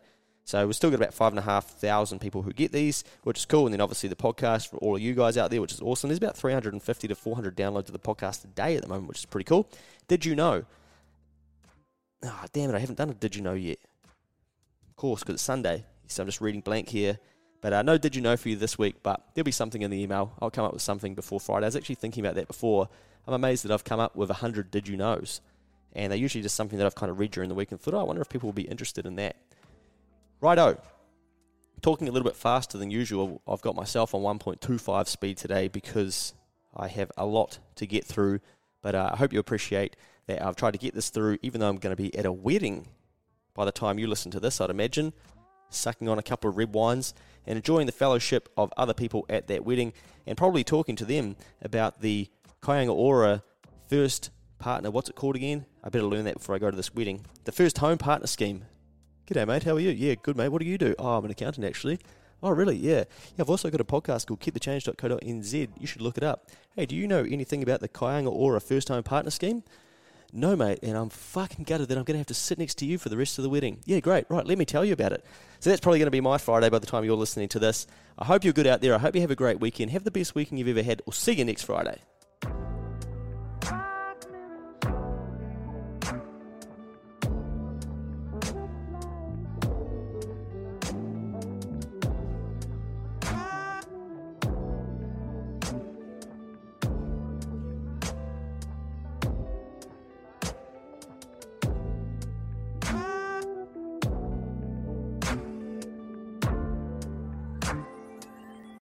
So 0.50 0.66
we've 0.66 0.76
still 0.76 0.90
got 0.90 0.96
about 0.96 1.14
five 1.14 1.32
and 1.32 1.38
a 1.38 1.44
half 1.44 1.68
thousand 1.68 2.22
people 2.22 2.42
who 2.42 2.52
get 2.52 2.72
these, 2.72 3.04
which 3.22 3.38
is 3.38 3.46
cool. 3.46 3.68
And 3.68 3.74
then 3.74 3.82
obviously 3.82 4.10
the 4.10 4.16
podcast 4.16 4.70
for 4.70 4.78
all 4.78 4.96
of 4.96 5.02
you 5.02 5.14
guys 5.14 5.38
out 5.38 5.52
there, 5.52 5.62
which 5.62 5.74
is 5.74 5.80
awesome. 5.80 6.10
There's 6.10 6.18
about 6.18 6.36
350 6.36 7.08
to 7.08 7.14
400 7.14 7.56
downloads 7.56 7.86
of 7.86 7.92
the 7.92 8.00
podcast 8.00 8.46
a 8.46 8.48
day 8.48 8.76
at 8.76 8.82
the 8.82 8.88
moment, 8.88 9.10
which 9.10 9.20
is 9.20 9.26
pretty 9.26 9.44
cool. 9.44 9.70
Did 10.08 10.26
you 10.26 10.36
know? 10.36 10.66
Oh, 12.24 12.46
damn 12.52 12.72
it, 12.72 12.76
I 12.76 12.80
haven't 12.80 12.98
done 12.98 13.12
a 13.12 13.14
did 13.14 13.36
you 13.36 13.44
know 13.44 13.54
yet. 13.54 13.78
Of 14.90 14.96
course, 14.96 15.20
because 15.20 15.36
it's 15.36 15.44
Sunday. 15.44 15.86
So 16.08 16.24
I'm 16.24 16.28
just 16.28 16.42
reading 16.42 16.62
blank 16.62 16.90
here. 16.90 17.20
But 17.62 17.74
uh, 17.74 17.82
no 17.84 18.00
did 18.00 18.16
you 18.16 18.22
know 18.24 18.36
for 18.36 18.50
you 18.50 18.56
this 18.56 18.76
week, 18.76 19.04
but 19.04 19.24
there'll 19.36 19.46
be 19.46 19.52
something 19.52 19.84
in 19.84 19.92
the 19.92 20.02
email. 20.02 20.34
I'll 20.42 20.50
come 20.50 20.66
up 20.66 20.74
with 20.74 20.82
something 20.82 21.14
before 21.14 21.40
Friday. 21.40 21.66
I 21.66 21.68
was 21.68 21.76
actually 21.76 21.94
thinking 21.94 22.26
about 22.26 22.34
that 22.38 22.48
before. 22.48 22.90
I'm 23.28 23.36
amazed 23.36 23.66
that 23.66 23.72
I've 23.72 23.84
come 23.84 24.00
up 24.00 24.16
with 24.16 24.30
100 24.30 24.72
did 24.72 24.88
you 24.88 24.98
knows. 24.98 25.42
And 25.94 26.12
they're 26.12 26.18
usually 26.18 26.42
just 26.42 26.56
something 26.56 26.80
that 26.80 26.88
I've 26.88 26.96
kind 26.96 27.12
of 27.12 27.20
read 27.20 27.30
during 27.30 27.50
the 27.50 27.56
week 27.56 27.72
and 27.72 27.80
thought, 27.80 27.94
oh, 27.94 28.00
I 28.00 28.04
wonder 28.04 28.24
if 28.24 28.30
people 28.30 28.48
will 28.48 28.54
be 28.54 28.64
interested 28.64 29.06
in 29.06 29.16
that. 29.18 29.36
Righto. 30.42 30.82
Talking 31.82 32.08
a 32.08 32.12
little 32.12 32.28
bit 32.28 32.36
faster 32.38 32.78
than 32.78 32.90
usual, 32.90 33.42
I've 33.46 33.62
got 33.62 33.76
myself 33.76 34.16
on 34.16 34.22
1.25 34.22 35.08
speed 35.08 35.38
today 35.38 35.68
because 35.68 36.34
I 36.74 36.88
have 36.88 37.12
a 37.18 37.26
lot 37.26 37.60
to 37.76 37.86
get 37.86 38.06
through. 38.06 38.40
But 38.82 38.96
uh, 38.96 39.10
I 39.12 39.18
hope 39.18 39.34
you 39.34 39.40
appreciate 39.40 39.98
that 40.28 40.42
I've 40.42 40.56
tried 40.56 40.72
to 40.72 40.78
get 40.78 40.94
this 40.96 41.10
through, 41.10 41.40
even 41.42 41.60
though 41.60 41.68
I'm 41.68 41.78
going 41.78 41.96
to 41.96 42.02
be 42.02 42.18
at 42.18 42.26
a 42.26 42.32
wedding 42.32 42.88
by 43.54 43.66
the 43.66 43.74
time 43.74 44.00
you 44.00 44.08
listen 44.08 44.32
to 44.32 44.40
this, 44.40 44.62
I'd 44.62 44.70
imagine. 44.70 45.12
sucking 45.72 46.08
on 46.08 46.18
a 46.18 46.24
couple 46.24 46.50
of 46.50 46.56
red 46.56 46.74
wines, 46.74 47.14
and 47.46 47.58
enjoying 47.58 47.86
the 47.86 47.92
fellowship 47.92 48.48
of 48.56 48.72
other 48.78 48.94
people 48.94 49.26
at 49.28 49.48
that 49.48 49.66
wedding, 49.66 49.92
and 50.26 50.38
probably 50.38 50.64
talking 50.64 50.96
to 50.96 51.06
them 51.06 51.36
about 51.62 52.00
the 52.00 52.30
Kāinga 52.62 52.94
Ora 52.94 53.44
first 53.90 54.30
partner. 54.58 54.90
What's 54.90 55.10
it 55.10 55.18
called 55.18 55.36
again? 55.36 55.66
I 55.84 55.90
better 55.90 56.06
learn 56.06 56.24
that 56.26 56.36
before 56.36 56.56
I 56.56 56.60
go 56.60 56.72
to 56.72 56.78
this 56.78 56.96
wedding. 56.96 57.26
The 57.44 57.52
first 57.52 57.80
home 57.80 57.98
partner 57.98 58.28
scheme. 58.28 58.64
G'day, 59.30 59.46
mate. 59.46 59.62
How 59.62 59.76
are 59.76 59.80
you? 59.80 59.92
Yeah, 59.92 60.16
good, 60.16 60.36
mate. 60.36 60.50
What 60.50 60.60
do 60.60 60.68
you 60.68 60.80
do? 60.80 60.96
Oh, 60.98 61.18
I'm 61.18 61.26
an 61.26 61.30
accountant, 61.30 61.64
actually. 61.64 62.00
Oh, 62.42 62.50
really? 62.50 62.76
Yeah. 62.76 63.04
Yeah, 63.36 63.42
I've 63.42 63.50
also 63.52 63.70
got 63.70 63.80
a 63.80 63.84
podcast 63.84 64.26
called 64.26 64.40
keepthechange.co.nz. 64.40 65.70
You 65.80 65.86
should 65.86 66.02
look 66.02 66.18
it 66.18 66.24
up. 66.24 66.50
Hey, 66.76 66.88
do 66.88 66.96
you 66.96 67.08
know 67.08 67.24
anything 67.30 67.62
about 67.62 67.80
the 67.80 67.88
Kāinga 67.88 68.32
Ora 68.32 68.60
first 68.60 68.88
home 68.88 69.04
partner 69.04 69.30
scheme? 69.30 69.62
No, 70.34 70.56
mate, 70.56 70.80
and 70.82 70.98
I'm 70.98 71.10
fucking 71.10 71.66
gutted 71.66 71.90
that 71.90 71.98
I'm 72.00 72.06
going 72.06 72.16
to 72.16 72.20
have 72.20 72.26
to 72.28 72.34
sit 72.34 72.58
next 72.58 72.80
to 72.80 72.88
you 72.88 72.98
for 72.98 73.10
the 73.10 73.18
rest 73.18 73.38
of 73.38 73.44
the 73.44 73.50
wedding. 73.52 73.82
Yeah, 73.86 74.00
great. 74.00 74.26
Right, 74.30 74.48
let 74.48 74.58
me 74.58 74.66
tell 74.66 74.84
you 74.84 74.94
about 74.94 75.14
it. 75.14 75.24
So 75.60 75.70
that's 75.70 75.80
probably 75.80 76.00
going 76.00 76.08
to 76.08 76.12
be 76.12 76.22
my 76.22 76.40
Friday 76.40 76.70
by 76.70 76.80
the 76.80 76.88
time 76.88 77.04
you're 77.04 77.16
listening 77.16 77.50
to 77.50 77.60
this. 77.60 77.86
I 78.18 78.26
hope 78.26 78.44
you're 78.44 78.52
good 78.52 78.66
out 78.66 78.82
there. 78.82 78.96
I 78.96 78.98
hope 78.98 79.14
you 79.14 79.22
have 79.22 79.30
a 79.30 79.36
great 79.36 79.60
weekend. 79.60 79.92
Have 79.92 80.06
the 80.06 80.12
best 80.12 80.34
weekend 80.34 80.58
you've 80.58 80.70
ever 80.70 80.82
had. 80.82 81.04
We'll 81.06 81.14
see 81.14 81.34
you 81.34 81.46
next 81.46 81.66
Friday. 81.66 82.00